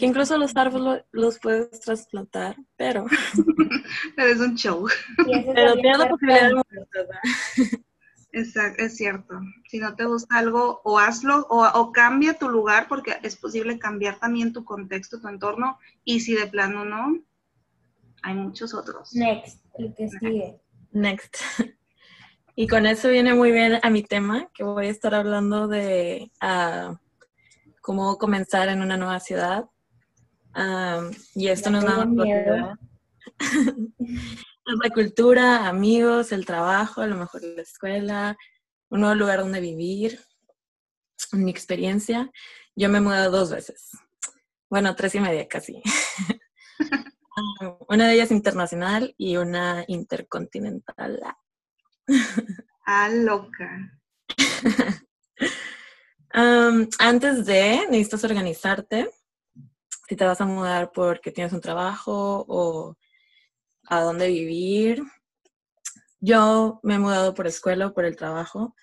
que 0.00 0.06
incluso 0.06 0.38
los 0.38 0.56
árboles 0.56 1.04
los 1.12 1.38
puedes 1.38 1.78
trasplantar, 1.80 2.56
pero... 2.76 3.04
pero 4.16 4.28
es 4.30 4.40
un 4.40 4.54
show. 4.56 4.88
Pero 5.54 5.74
tienes 5.74 5.98
la 5.98 6.08
posibilidad 6.08 6.48
de 6.48 7.84
Exacto, 8.32 8.82
es 8.82 8.96
cierto. 8.96 9.40
Si 9.68 9.78
no 9.78 9.94
te 9.96 10.06
gusta 10.06 10.38
algo, 10.38 10.80
o 10.84 10.98
hazlo, 10.98 11.46
o, 11.50 11.92
cambia 11.92 12.38
tu 12.38 12.48
lugar, 12.48 12.88
porque 12.88 13.18
es 13.22 13.36
posible 13.36 13.78
cambiar 13.78 14.18
también 14.18 14.54
tu 14.54 14.64
contexto, 14.64 15.20
tu 15.20 15.28
entorno, 15.28 15.78
y 16.02 16.20
si 16.20 16.34
de 16.34 16.46
plano 16.46 16.86
no, 16.86 17.18
hay 18.22 18.34
muchos 18.34 18.74
otros. 18.74 19.14
Next, 19.14 19.64
el 19.78 19.94
que 19.94 20.08
sigue. 20.08 20.60
Next. 20.92 21.36
Y 22.56 22.66
con 22.66 22.84
eso 22.84 23.08
viene 23.08 23.32
muy 23.32 23.52
bien 23.52 23.78
a 23.80 23.88
mi 23.88 24.02
tema, 24.02 24.50
que 24.52 24.64
voy 24.64 24.86
a 24.86 24.90
estar 24.90 25.14
hablando 25.14 25.66
de 25.66 26.30
uh, 26.42 26.94
cómo 27.80 28.18
comenzar 28.18 28.68
en 28.68 28.82
una 28.82 28.98
nueva 28.98 29.18
ciudad 29.20 29.70
y 31.34 31.48
esto 31.48 31.70
no 31.70 31.78
es 31.78 31.84
nada 31.84 32.04
más 32.04 32.26
es 33.38 34.78
la 34.82 34.90
cultura, 34.90 35.68
amigos, 35.68 36.32
el 36.32 36.44
trabajo, 36.44 37.00
a 37.00 37.06
lo 37.06 37.16
mejor 37.16 37.42
la 37.42 37.62
escuela, 37.62 38.36
un 38.88 39.00
nuevo 39.00 39.14
lugar 39.14 39.40
donde 39.40 39.60
vivir, 39.60 40.20
mi 41.32 41.50
experiencia. 41.50 42.30
Yo 42.76 42.88
me 42.88 42.98
he 42.98 43.00
mudado 43.00 43.30
dos 43.30 43.50
veces. 43.50 43.90
Bueno, 44.68 44.94
tres 44.94 45.14
y 45.14 45.20
media 45.20 45.48
casi. 45.48 45.82
una 47.90 48.06
de 48.06 48.14
ellas 48.14 48.30
internacional 48.30 49.14
y 49.18 49.36
una 49.36 49.84
intercontinental. 49.88 51.20
ah, 52.86 53.08
loca. 53.08 54.00
antes 56.32 57.44
de, 57.46 57.86
necesitas 57.90 58.22
organizarte 58.22 59.10
si 60.08 60.14
te 60.14 60.24
vas 60.24 60.40
a 60.40 60.46
mudar 60.46 60.92
porque 60.92 61.32
tienes 61.32 61.52
un 61.52 61.60
trabajo 61.60 62.44
o 62.48 62.96
a 63.88 64.00
dónde 64.02 64.28
vivir. 64.28 65.02
Yo 66.20 66.78
me 66.84 66.94
he 66.94 66.98
mudado 66.98 67.34
por 67.34 67.48
escuela 67.48 67.88
o 67.88 67.92
por 67.92 68.04
el 68.04 68.14
trabajo, 68.14 68.76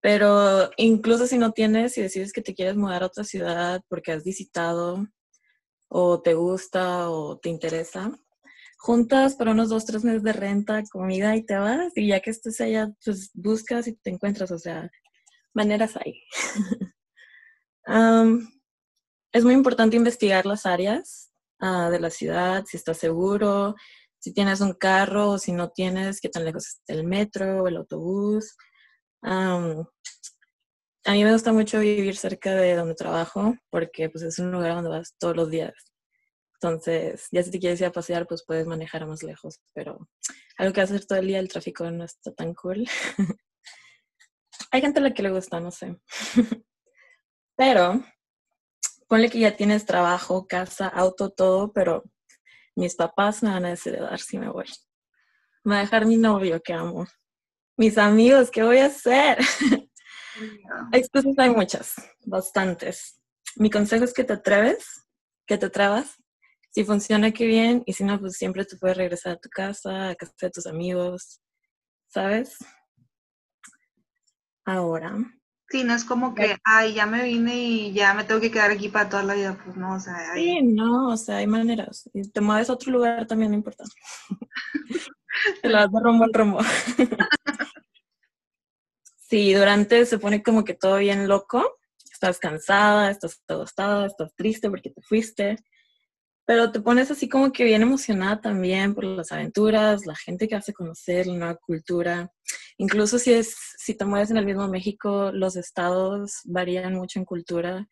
pero 0.00 0.70
incluso 0.78 1.26
si 1.26 1.36
no 1.36 1.52
tienes, 1.52 1.98
y 1.98 2.02
decides 2.02 2.32
que 2.32 2.40
te 2.40 2.54
quieres 2.54 2.76
mudar 2.76 3.02
a 3.02 3.06
otra 3.06 3.24
ciudad 3.24 3.82
porque 3.88 4.12
has 4.12 4.24
visitado 4.24 5.06
o 5.94 6.22
te 6.22 6.32
gusta 6.32 7.10
o 7.10 7.38
te 7.38 7.50
interesa, 7.50 8.10
juntas 8.78 9.34
para 9.34 9.50
unos 9.50 9.68
dos, 9.68 9.84
tres 9.84 10.02
meses 10.04 10.22
de 10.22 10.32
renta, 10.32 10.82
comida 10.90 11.36
y 11.36 11.44
te 11.44 11.56
vas 11.56 11.92
y 11.94 12.08
ya 12.08 12.20
que 12.20 12.30
estés 12.30 12.60
allá, 12.62 12.90
pues 13.04 13.30
buscas 13.34 13.86
y 13.86 13.92
te 13.92 14.08
encuentras, 14.10 14.50
o 14.50 14.58
sea, 14.58 14.90
maneras 15.52 15.96
hay. 15.96 16.22
es 19.32 19.44
muy 19.44 19.52
importante 19.52 19.96
investigar 19.96 20.46
las 20.46 20.64
áreas 20.64 21.30
ah, 21.60 21.90
de 21.90 22.00
la 22.00 22.08
ciudad, 22.08 22.64
si 22.66 22.78
estás 22.78 22.96
seguro, 22.96 23.74
si 24.18 24.32
tienes 24.32 24.62
un 24.62 24.72
carro 24.72 25.32
o 25.32 25.38
si 25.38 25.52
no 25.52 25.70
tienes, 25.70 26.22
qué 26.22 26.30
tan 26.30 26.46
lejos 26.46 26.68
está 26.68 26.94
el 26.94 27.04
metro 27.04 27.64
o 27.64 27.68
el 27.68 27.76
autobús. 27.76 28.56
A 31.04 31.12
mí 31.12 31.24
me 31.24 31.32
gusta 31.32 31.52
mucho 31.52 31.80
vivir 31.80 32.16
cerca 32.16 32.54
de 32.54 32.76
donde 32.76 32.94
trabajo 32.94 33.56
porque 33.70 34.08
pues, 34.08 34.22
es 34.24 34.38
un 34.38 34.52
lugar 34.52 34.74
donde 34.74 34.90
vas 34.90 35.14
todos 35.18 35.36
los 35.36 35.50
días. 35.50 35.74
Entonces, 36.54 37.26
ya 37.32 37.42
si 37.42 37.50
te 37.50 37.58
quieres 37.58 37.80
ir 37.80 37.86
a 37.86 37.92
pasear, 37.92 38.26
pues 38.26 38.44
puedes 38.46 38.66
manejar 38.66 39.04
más 39.06 39.24
lejos, 39.24 39.60
pero 39.74 40.08
algo 40.56 40.72
que 40.72 40.80
hacer 40.80 41.04
todo 41.04 41.18
el 41.18 41.26
día, 41.26 41.40
el 41.40 41.48
tráfico 41.48 41.90
no 41.90 42.04
está 42.04 42.32
tan 42.32 42.54
cool. 42.54 42.86
Hay 44.70 44.80
gente 44.80 45.00
a 45.00 45.02
la 45.02 45.12
que 45.12 45.24
le 45.24 45.30
gusta, 45.30 45.58
no 45.58 45.72
sé. 45.72 45.96
pero 47.56 48.04
ponle 49.08 49.28
que 49.28 49.40
ya 49.40 49.56
tienes 49.56 49.84
trabajo, 49.84 50.46
casa, 50.46 50.86
auto, 50.86 51.30
todo, 51.30 51.72
pero 51.72 52.04
mis 52.76 52.94
papás 52.94 53.42
me 53.42 53.50
van 53.50 53.64
a 53.64 53.70
desheredar 53.70 54.20
si 54.20 54.38
me 54.38 54.48
voy. 54.48 54.66
Me 55.64 55.74
va 55.74 55.78
a 55.80 55.82
dejar 55.82 56.06
mi 56.06 56.16
novio 56.16 56.62
que 56.62 56.72
amo. 56.72 57.06
Mis 57.76 57.98
amigos, 57.98 58.52
¿qué 58.52 58.62
voy 58.62 58.78
a 58.78 58.86
hacer? 58.86 59.38
Excusas 60.92 61.34
hay 61.38 61.50
muchas, 61.50 61.94
bastantes. 62.24 63.20
Mi 63.56 63.70
consejo 63.70 64.04
es 64.04 64.14
que 64.14 64.24
te 64.24 64.34
atreves, 64.34 65.06
que 65.46 65.58
te 65.58 65.70
trabas. 65.70 66.16
Si 66.70 66.84
funciona, 66.84 67.32
qué 67.32 67.46
bien. 67.46 67.82
Y 67.86 67.92
si 67.92 68.04
no, 68.04 68.18
pues 68.18 68.34
siempre 68.34 68.64
te 68.64 68.76
puedes 68.76 68.96
regresar 68.96 69.32
a 69.32 69.40
tu 69.40 69.48
casa, 69.48 70.10
a 70.10 70.14
casa 70.14 70.32
de 70.40 70.50
tus 70.50 70.66
amigos, 70.66 71.40
¿sabes? 72.08 72.56
Ahora, 74.64 75.16
Sí, 75.72 75.84
no 75.84 75.94
es 75.94 76.04
como 76.04 76.34
que, 76.34 76.58
ay, 76.64 76.92
ya 76.92 77.06
me 77.06 77.24
vine 77.24 77.56
y 77.56 77.92
ya 77.94 78.12
me 78.12 78.24
tengo 78.24 78.42
que 78.42 78.50
quedar 78.50 78.70
aquí 78.70 78.90
para 78.90 79.08
toda 79.08 79.22
la 79.22 79.32
vida, 79.32 79.58
pues 79.64 79.74
no, 79.74 79.94
o 79.94 79.98
sea. 79.98 80.34
Sí, 80.34 80.60
no, 80.62 81.08
o 81.08 81.16
sea, 81.16 81.38
hay 81.38 81.46
maneras. 81.46 82.10
Y 82.12 82.30
te 82.30 82.42
mueves 82.42 82.68
a 82.68 82.74
otro 82.74 82.92
lugar 82.92 83.26
también 83.26 83.52
no 83.52 83.56
importa. 83.56 83.84
te 85.62 85.68
lo 85.70 85.78
vas 85.78 85.90
de 85.90 86.00
rumbo 86.00 86.24
al 86.24 86.34
rumbo. 86.34 86.58
sí, 89.32 89.54
durante 89.54 90.04
se 90.04 90.18
pone 90.18 90.42
como 90.42 90.62
que 90.62 90.74
todo 90.74 90.98
bien 90.98 91.26
loco. 91.26 91.78
Estás 92.12 92.38
cansada, 92.38 93.10
estás 93.10 93.42
agostada, 93.48 94.06
estás 94.06 94.34
triste 94.34 94.68
porque 94.68 94.90
te 94.90 95.00
fuiste. 95.00 95.56
pero 96.44 96.70
te 96.70 96.80
pones 96.80 97.10
así 97.10 97.30
como 97.30 97.50
que 97.50 97.64
bien 97.64 97.80
emocionada 97.80 98.42
también 98.42 98.94
por 98.94 99.04
las 99.04 99.32
aventuras, 99.32 100.04
la 100.04 100.16
gente 100.16 100.48
que 100.48 100.56
hace 100.56 100.74
conocer, 100.74 101.26
la 101.26 101.34
nueva 101.34 101.56
cultura. 101.56 102.30
Incluso 102.76 103.18
si, 103.18 103.32
es, 103.32 103.56
si 103.78 103.94
te 103.94 104.04
mueves 104.04 104.30
en 104.30 104.36
el 104.36 104.44
mismo 104.44 104.68
México, 104.68 105.30
los 105.32 105.56
estados 105.56 106.40
varían 106.44 106.94
mucho 106.94 107.18
en 107.18 107.24
cultura 107.24 107.88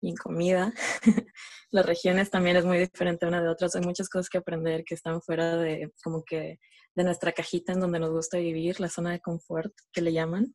y 0.00 0.10
en 0.10 0.16
comida. 0.16 0.72
las 1.72 1.86
regiones 1.86 2.30
también 2.30 2.56
es 2.56 2.64
muy 2.64 2.78
diferente 2.78 3.26
una 3.26 3.42
de 3.42 3.48
otras. 3.48 3.74
Hay 3.74 3.82
muchas 3.82 4.08
cosas 4.08 4.28
que 4.28 4.38
aprender 4.38 4.84
que 4.84 4.94
están 4.94 5.20
fuera 5.22 5.56
de 5.56 5.90
como 6.04 6.22
que 6.22 6.60
de 6.94 7.04
nuestra 7.04 7.32
cajita 7.32 7.72
en 7.72 7.80
donde 7.80 7.98
nos 7.98 8.10
gusta 8.10 8.38
vivir, 8.38 8.78
la 8.78 8.88
zona 8.88 9.10
de 9.10 9.20
confort 9.20 9.72
que 9.92 10.00
le 10.00 10.12
llaman. 10.12 10.54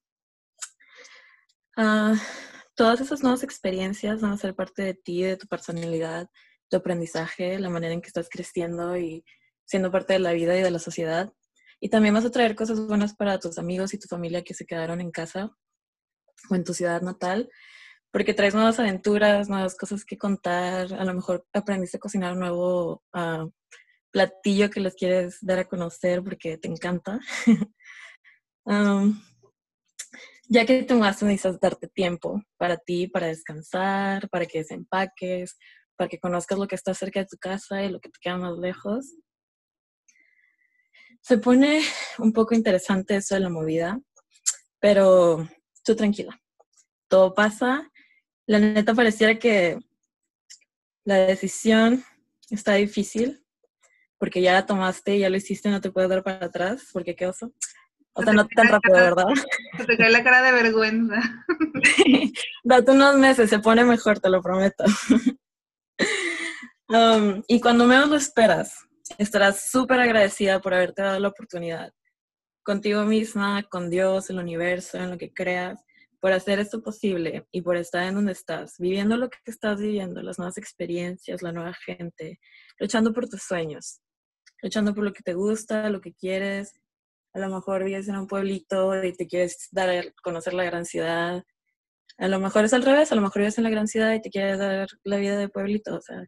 Uh, 1.79 2.13
todas 2.75 2.99
esas 2.99 3.23
nuevas 3.23 3.41
experiencias 3.41 4.19
van 4.19 4.33
a 4.33 4.37
ser 4.37 4.53
parte 4.53 4.83
de 4.83 4.93
ti, 4.95 5.23
de 5.23 5.37
tu 5.37 5.47
personalidad, 5.47 6.27
tu 6.69 6.75
aprendizaje, 6.75 7.57
la 7.57 7.69
manera 7.69 7.93
en 7.93 8.01
que 8.01 8.09
estás 8.09 8.27
creciendo 8.29 8.97
y 8.97 9.23
siendo 9.63 9.89
parte 9.89 10.11
de 10.11 10.19
la 10.19 10.33
vida 10.33 10.57
y 10.57 10.61
de 10.61 10.71
la 10.71 10.79
sociedad. 10.79 11.31
Y 11.79 11.87
también 11.87 12.13
vas 12.13 12.25
a 12.25 12.31
traer 12.31 12.53
cosas 12.53 12.85
buenas 12.85 13.15
para 13.15 13.39
tus 13.39 13.57
amigos 13.57 13.93
y 13.93 13.97
tu 13.97 14.09
familia 14.09 14.43
que 14.43 14.53
se 14.53 14.65
quedaron 14.65 14.99
en 14.99 15.09
casa 15.09 15.55
o 16.49 16.55
en 16.55 16.65
tu 16.65 16.73
ciudad 16.73 17.01
natal, 17.01 17.49
porque 18.11 18.33
traes 18.33 18.55
nuevas 18.55 18.77
aventuras, 18.79 19.47
nuevas 19.47 19.77
cosas 19.77 20.03
que 20.03 20.17
contar. 20.17 20.93
A 20.93 21.05
lo 21.05 21.13
mejor 21.13 21.45
aprendiste 21.53 21.95
a 21.95 22.01
cocinar 22.01 22.33
un 22.33 22.39
nuevo 22.39 23.03
uh, 23.13 23.49
platillo 24.11 24.69
que 24.69 24.81
les 24.81 24.95
quieres 24.95 25.37
dar 25.39 25.59
a 25.59 25.67
conocer 25.69 26.21
porque 26.23 26.57
te 26.57 26.67
encanta. 26.67 27.21
um, 28.65 29.17
ya 30.49 30.65
que 30.65 30.83
tú 30.83 30.95
más 30.95 31.21
necesitas 31.21 31.59
darte 31.59 31.87
tiempo 31.87 32.41
para 32.57 32.77
ti, 32.77 33.07
para 33.07 33.27
descansar, 33.27 34.27
para 34.29 34.47
que 34.47 34.59
desempaques, 34.59 35.55
para 35.95 36.09
que 36.09 36.19
conozcas 36.19 36.57
lo 36.57 36.67
que 36.67 36.75
está 36.75 36.93
cerca 36.95 37.19
de 37.19 37.27
tu 37.27 37.37
casa 37.37 37.83
y 37.83 37.89
lo 37.89 37.99
que 37.99 38.09
te 38.09 38.19
queda 38.19 38.37
más 38.37 38.57
lejos. 38.57 39.15
Se 41.21 41.37
pone 41.37 41.81
un 42.17 42.33
poco 42.33 42.55
interesante 42.55 43.15
eso 43.15 43.35
de 43.35 43.41
la 43.41 43.49
movida, 43.49 43.99
pero 44.79 45.47
tú 45.83 45.95
tranquila. 45.95 46.41
Todo 47.07 47.35
pasa. 47.35 47.91
La 48.47 48.57
neta 48.57 48.95
pareciera 48.95 49.37
que 49.37 49.77
la 51.03 51.15
decisión 51.15 52.03
está 52.49 52.73
difícil 52.73 53.45
porque 54.17 54.41
ya 54.41 54.53
la 54.53 54.65
tomaste, 54.65 55.19
ya 55.19 55.29
lo 55.29 55.37
hiciste, 55.37 55.69
no 55.69 55.79
te 55.79 55.91
puedes 55.91 56.09
dar 56.09 56.23
para 56.23 56.47
atrás, 56.47 56.89
porque 56.91 57.15
qué 57.15 57.27
oso. 57.27 57.53
O 58.19 58.23
sea, 58.23 58.33
no 58.33 58.45
tan 58.47 58.67
rápido, 58.67 58.95
¿verdad? 58.95 59.25
Se 59.77 59.85
te 59.85 59.97
cae 59.97 60.09
la 60.09 60.23
cara 60.23 60.41
de 60.41 60.51
vergüenza. 60.51 61.45
Date 62.63 62.91
unos 62.91 63.17
meses, 63.17 63.49
se 63.49 63.59
pone 63.59 63.85
mejor, 63.85 64.19
te 64.19 64.29
lo 64.29 64.41
prometo. 64.41 64.83
Um, 66.91 67.43
y 67.47 67.61
cuando 67.61 67.85
menos 67.85 68.09
lo 68.09 68.15
esperas, 68.15 68.73
estarás 69.19 69.69
súper 69.69 69.99
agradecida 69.99 70.59
por 70.59 70.73
haberte 70.73 71.03
dado 71.03 71.19
la 71.19 71.27
oportunidad, 71.27 71.93
contigo 72.63 73.05
misma, 73.05 73.61
con 73.69 73.91
Dios, 73.91 74.31
el 74.31 74.39
universo, 74.39 74.97
en 74.97 75.11
lo 75.11 75.17
que 75.19 75.31
creas, 75.31 75.79
por 76.19 76.31
hacer 76.31 76.57
esto 76.57 76.81
posible 76.81 77.45
y 77.51 77.61
por 77.61 77.77
estar 77.77 78.05
en 78.05 78.15
donde 78.15 78.31
estás, 78.31 78.73
viviendo 78.79 79.17
lo 79.17 79.29
que 79.29 79.37
estás 79.45 79.79
viviendo, 79.79 80.23
las 80.23 80.39
nuevas 80.39 80.57
experiencias, 80.57 81.43
la 81.43 81.51
nueva 81.51 81.73
gente, 81.73 82.39
luchando 82.79 83.13
por 83.13 83.29
tus 83.29 83.43
sueños, 83.43 84.01
luchando 84.63 84.95
por 84.95 85.03
lo 85.03 85.13
que 85.13 85.21
te 85.21 85.35
gusta, 85.35 85.91
lo 85.91 86.01
que 86.01 86.13
quieres. 86.15 86.73
A 87.39 87.47
lo 87.47 87.55
mejor 87.55 87.85
vives 87.85 88.09
en 88.09 88.17
un 88.17 88.27
pueblito 88.27 89.01
y 89.01 89.13
te 89.13 89.25
quieres 89.25 89.69
dar 89.71 89.89
a 89.89 90.03
conocer 90.21 90.53
la 90.53 90.65
gran 90.65 90.85
ciudad. 90.85 91.43
A 92.17 92.27
lo 92.27 92.39
mejor 92.39 92.65
es 92.65 92.73
al 92.73 92.83
revés, 92.83 93.13
a 93.13 93.15
lo 93.15 93.21
mejor 93.21 93.39
vives 93.39 93.57
en 93.57 93.63
la 93.63 93.69
gran 93.69 93.87
ciudad 93.87 94.13
y 94.13 94.21
te 94.21 94.29
quieres 94.29 94.59
dar 94.59 94.89
la 95.05 95.17
vida 95.17 95.37
de 95.37 95.47
pueblito. 95.47 95.95
O 95.95 96.01
sea, 96.01 96.21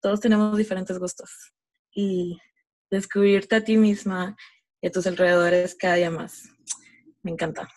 todos 0.00 0.20
tenemos 0.20 0.56
diferentes 0.56 0.96
gustos 0.98 1.52
y 1.92 2.38
descubrirte 2.88 3.56
a 3.56 3.64
ti 3.64 3.76
misma 3.76 4.36
y 4.80 4.86
a 4.86 4.92
tus 4.92 5.08
alrededores 5.08 5.74
cada 5.74 5.96
día 5.96 6.10
más. 6.10 6.44
Me 7.22 7.32
encanta. 7.32 7.68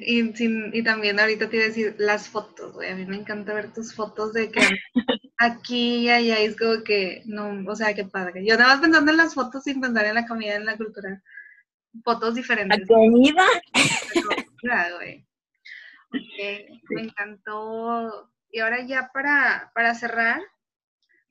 Y, 0.00 0.82
también 0.82 1.18
ahorita 1.18 1.48
te 1.48 1.56
iba 1.56 1.64
a 1.64 1.68
decir 1.68 1.96
las 1.98 2.28
fotos, 2.28 2.74
güey. 2.74 2.90
A 2.90 2.94
mí 2.94 3.04
me 3.06 3.16
encanta 3.16 3.54
ver 3.54 3.72
tus 3.72 3.94
fotos 3.94 4.32
de 4.32 4.50
que 4.50 4.60
aquí 5.38 5.96
y 5.98 6.10
allá 6.10 6.38
es 6.38 6.56
como 6.56 6.84
que, 6.84 7.22
no, 7.26 7.64
o 7.66 7.76
sea, 7.76 7.94
qué 7.94 8.04
padre. 8.04 8.44
Yo 8.46 8.56
nada 8.56 8.74
más 8.74 8.80
pensando 8.80 9.10
en 9.10 9.16
las 9.16 9.34
fotos 9.34 9.64
sin 9.64 9.80
pensar 9.80 10.06
en 10.06 10.14
la 10.14 10.26
comida, 10.26 10.54
en 10.54 10.64
la 10.64 10.76
cultura. 10.76 11.22
Fotos 12.04 12.36
diferentes. 12.36 12.80
¿La 12.80 12.86
comida? 12.86 13.46
Claro, 14.58 14.96
güey. 14.96 15.26
Me 16.90 17.02
encantó 17.02 18.30
y 18.50 18.60
ahora 18.60 18.82
ya 18.86 19.10
para, 19.12 19.72
para 19.74 19.94
cerrar, 19.94 20.40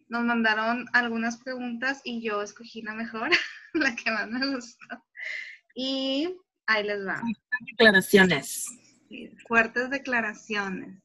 nos 0.10 0.24
mandaron 0.24 0.88
algunas 0.92 1.38
preguntas 1.38 2.02
y 2.04 2.22
yo 2.22 2.42
escogí 2.42 2.82
la 2.82 2.94
mejor, 2.94 3.30
la 3.74 3.96
que 3.96 4.12
más 4.12 4.28
me 4.28 4.54
gustó. 4.54 4.86
Y 5.76 6.36
ahí 6.74 6.84
les 6.84 7.06
va. 7.06 7.22
Declaraciones. 7.62 8.68
fuertes 9.48 9.90
declaraciones. 9.90 11.02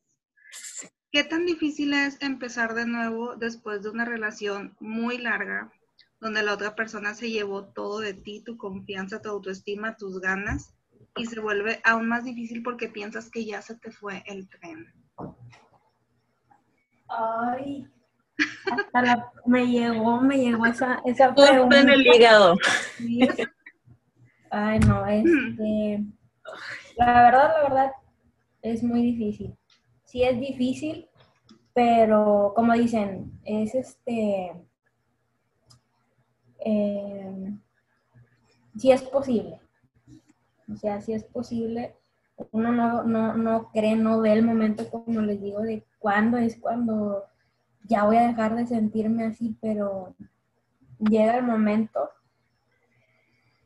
¿Qué 1.12 1.24
tan 1.24 1.46
difícil 1.46 1.92
es 1.94 2.20
empezar 2.20 2.74
de 2.74 2.86
nuevo 2.86 3.36
después 3.36 3.82
de 3.82 3.90
una 3.90 4.04
relación 4.04 4.76
muy 4.80 5.18
larga, 5.18 5.72
donde 6.20 6.42
la 6.42 6.52
otra 6.52 6.74
persona 6.74 7.14
se 7.14 7.30
llevó 7.30 7.64
todo 7.64 8.00
de 8.00 8.14
ti, 8.14 8.42
tu 8.44 8.56
confianza, 8.56 9.22
tu 9.22 9.28
autoestima, 9.30 9.96
tus 9.96 10.20
ganas, 10.20 10.74
y 11.16 11.26
se 11.26 11.40
vuelve 11.40 11.80
aún 11.84 12.08
más 12.08 12.24
difícil 12.24 12.62
porque 12.62 12.88
piensas 12.88 13.30
que 13.30 13.44
ya 13.44 13.62
se 13.62 13.76
te 13.76 13.90
fue 13.90 14.22
el 14.26 14.48
tren? 14.48 14.92
Ay, 17.08 17.88
hasta 18.70 19.02
la, 19.02 19.32
me 19.46 19.66
llegó, 19.66 20.20
me 20.20 20.36
llegó 20.38 20.66
esa, 20.66 21.00
esa 21.04 21.34
pregunta. 21.34 21.80
en 21.80 21.88
el 21.88 22.06
hígado. 22.06 22.56
Ay, 24.50 24.78
no, 24.80 25.06
este, 25.06 26.04
la 26.96 27.22
verdad, 27.22 27.52
la 27.54 27.62
verdad, 27.62 27.92
es 28.62 28.82
muy 28.82 29.02
difícil. 29.02 29.56
Sí 30.04 30.22
es 30.22 30.38
difícil, 30.38 31.08
pero 31.74 32.52
como 32.54 32.72
dicen, 32.74 33.38
es 33.44 33.74
este, 33.74 34.52
eh, 36.58 37.52
sí 38.76 38.90
es 38.92 39.02
posible. 39.02 39.60
O 40.72 40.76
sea, 40.76 41.00
sí 41.00 41.12
es 41.12 41.24
posible. 41.24 41.94
Uno 42.52 42.72
no, 42.72 43.02
no, 43.04 43.36
no 43.36 43.70
cree, 43.72 43.96
no 43.96 44.20
ve 44.20 44.32
el 44.32 44.44
momento, 44.44 44.88
como 44.90 45.20
les 45.20 45.40
digo, 45.40 45.60
de 45.60 45.84
cuándo 45.98 46.36
es 46.38 46.56
cuando 46.60 47.24
ya 47.84 48.04
voy 48.04 48.16
a 48.16 48.26
dejar 48.26 48.56
de 48.56 48.66
sentirme 48.66 49.24
así, 49.24 49.56
pero 49.60 50.14
llega 50.98 51.36
el 51.36 51.44
momento. 51.44 52.10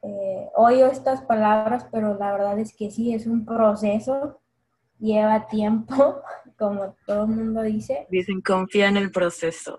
Eh, 0.03 0.49
oigo 0.55 0.87
estas 0.87 1.23
palabras, 1.23 1.87
pero 1.93 2.17
la 2.19 2.33
verdad 2.33 2.59
es 2.59 2.75
que 2.75 2.91
sí, 2.91 3.15
es 3.15 3.27
un 3.27 3.45
proceso, 3.45 4.41
lleva 4.99 5.47
tiempo, 5.49 6.23
como 6.59 6.97
todo 7.07 7.25
el 7.25 7.31
mundo 7.31 7.63
dice. 7.63 8.07
Dicen, 8.11 8.41
confía 8.41 8.89
en 8.89 8.97
el 8.97 9.11
proceso. 9.11 9.79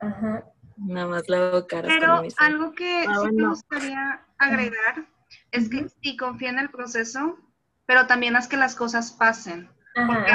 Ajá. 0.00 0.44
Nada 0.76 1.06
más 1.06 1.28
la 1.28 1.48
hago 1.48 1.66
cara. 1.66 1.88
Pero 1.88 2.22
algo 2.38 2.72
que 2.72 3.04
ah, 3.08 3.20
sí 3.22 3.32
me 3.32 3.48
gustaría 3.48 4.26
agregar 4.38 5.06
es 5.52 5.68
que 5.68 5.86
sí 6.02 6.16
confía 6.16 6.50
en 6.50 6.58
el 6.58 6.70
proceso, 6.70 7.38
pero 7.86 8.06
también 8.06 8.36
haz 8.36 8.48
que 8.48 8.56
las 8.56 8.74
cosas 8.74 9.12
pasen. 9.12 9.70
Ajá, 9.94 10.26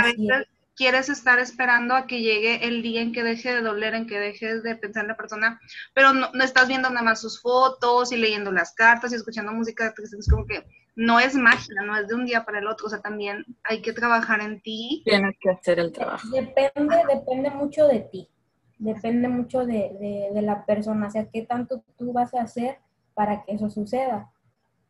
quieres 0.77 1.09
estar 1.09 1.39
esperando 1.39 1.95
a 1.95 2.05
que 2.05 2.21
llegue 2.21 2.65
el 2.67 2.81
día 2.81 3.01
en 3.01 3.11
que 3.11 3.23
deje 3.23 3.53
de 3.53 3.61
doler, 3.61 3.95
en 3.95 4.07
que 4.07 4.19
dejes 4.19 4.63
de 4.63 4.75
pensar 4.75 5.03
en 5.03 5.09
la 5.09 5.17
persona, 5.17 5.59
pero 5.93 6.13
no, 6.13 6.29
estás 6.41 6.67
viendo 6.67 6.89
nada 6.89 7.01
más 7.01 7.19
sus 7.19 7.41
fotos 7.41 8.11
y 8.11 8.17
leyendo 8.17 8.51
las 8.51 8.73
cartas 8.73 9.11
y 9.11 9.15
escuchando 9.15 9.51
música, 9.51 9.93
es 9.97 10.29
como 10.29 10.45
que 10.45 10.63
no 10.95 11.19
es 11.19 11.35
magia, 11.35 11.81
no 11.83 11.97
es 11.97 12.07
de 12.07 12.15
un 12.15 12.25
día 12.25 12.45
para 12.45 12.59
el 12.59 12.67
otro, 12.67 12.87
o 12.87 12.89
sea, 12.89 13.01
también 13.01 13.43
hay 13.63 13.81
que 13.81 13.93
trabajar 13.93 14.39
en 14.41 14.61
ti. 14.61 15.01
Tienes 15.03 15.35
que 15.39 15.49
hacer 15.49 15.79
el 15.79 15.91
trabajo. 15.91 16.27
Depende, 16.29 16.95
depende 17.11 17.49
mucho 17.49 17.87
de 17.87 17.99
ti, 17.99 18.29
depende 18.77 19.27
mucho 19.27 19.65
de, 19.65 20.29
de 20.33 20.41
la 20.41 20.65
persona, 20.65 21.07
o 21.07 21.11
sea, 21.11 21.27
qué 21.29 21.41
tanto 21.41 21.83
tú 21.97 22.13
vas 22.13 22.33
a 22.33 22.43
hacer 22.43 22.77
para 23.15 23.43
que 23.43 23.53
eso 23.53 23.69
suceda. 23.69 24.31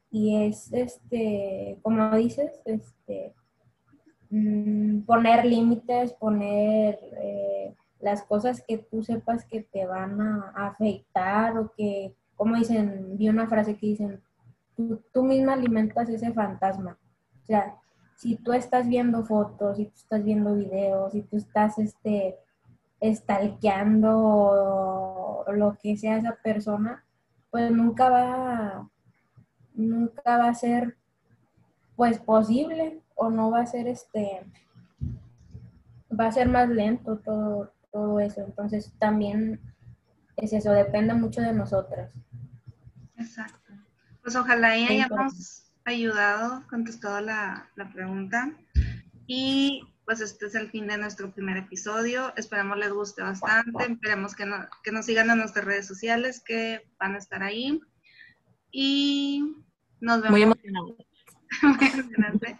Y 0.10 0.48
es, 0.48 0.72
este, 0.72 1.80
como 1.82 2.16
dices, 2.16 2.52
este, 2.66 3.27
Mm, 4.30 5.02
poner 5.02 5.46
límites, 5.46 6.14
poner 6.14 7.00
eh, 7.18 7.76
las 8.00 8.24
cosas 8.24 8.64
que 8.68 8.78
tú 8.78 9.04
sepas 9.04 9.46
que 9.46 9.62
te 9.62 9.86
van 9.86 10.20
a, 10.22 10.54
afectar 10.56 11.58
o 11.58 11.72
que, 11.76 12.14
como 12.36 12.56
dicen, 12.58 13.18
vi 13.18 13.30
una 13.30 13.48
frase 13.48 13.76
que 13.78 13.88
dicen, 13.88 14.22
tú, 14.76 15.02
tú 15.14 15.24
misma 15.24 15.54
alimentas 15.54 16.10
ese 16.10 16.32
fantasma. 16.34 16.98
O 17.44 17.46
sea, 17.46 17.76
si 18.18 18.36
tú 18.36 18.54
estás 18.54 18.88
viendo 18.88 19.24
fotos, 19.24 19.78
si 19.78 19.86
tú 19.86 19.94
estás 19.96 20.24
viendo 20.24 20.56
videos, 20.56 21.14
si 21.14 21.22
tú 21.22 21.38
estás 21.38 21.78
este, 21.80 22.36
estalqueando 23.00 25.46
lo 25.54 25.78
que 25.82 25.96
sea 25.98 26.18
esa 26.18 26.36
persona, 26.44 27.04
pues 27.50 27.72
nunca 27.72 28.10
va, 28.10 28.90
nunca 29.74 30.38
va 30.38 30.50
a 30.50 30.54
ser 30.54 30.98
pues 31.96 32.20
posible 32.20 33.02
o 33.18 33.30
no 33.30 33.52
va 33.52 33.62
a 33.62 33.66
ser 33.66 33.88
este, 33.88 34.46
va 36.18 36.28
a 36.28 36.32
ser 36.32 36.48
más 36.48 36.70
lento 36.70 37.18
todo, 37.18 37.74
todo 37.92 38.20
eso. 38.20 38.42
Entonces 38.42 38.94
también 39.00 39.60
es 40.38 40.54
eso, 40.54 40.72
depende 40.72 41.14
mucho 41.14 41.42
de 41.42 41.54
nosotras. 41.54 42.12
Exacto. 43.18 43.74
Pues 44.22 44.36
ojalá 44.36 44.78
y 44.78 44.86
hayamos 44.88 45.72
ayudado, 45.84 46.64
contestado 46.70 47.20
la, 47.22 47.70
la 47.76 47.92
pregunta. 47.92 48.54
Y 49.26 49.84
pues 50.06 50.22
este 50.22 50.46
es 50.46 50.56
el 50.56 50.70
fin 50.70 50.88
de 50.88 50.98
nuestro 50.98 51.32
primer 51.32 51.58
episodio. 51.58 52.34
Esperamos 52.38 52.78
les 52.78 52.92
guste 52.92 53.24
bastante. 53.24 53.92
Esperemos 53.92 54.36
que, 54.36 54.46
que 54.84 54.92
nos 54.92 55.06
sigan 55.06 55.30
en 55.30 55.40
nuestras 55.40 55.66
redes 55.66 55.88
sociales 55.88 56.42
que 56.46 56.88
van 57.00 57.16
a 57.16 57.18
estar 57.18 57.44
ahí. 57.44 57.82
Y 58.72 59.56
nos 60.00 60.22
vemos. 60.22 60.32
Muy 60.32 60.44
emocionante. 60.44 61.08
Muy 61.64 61.88
emocionante. 61.88 62.60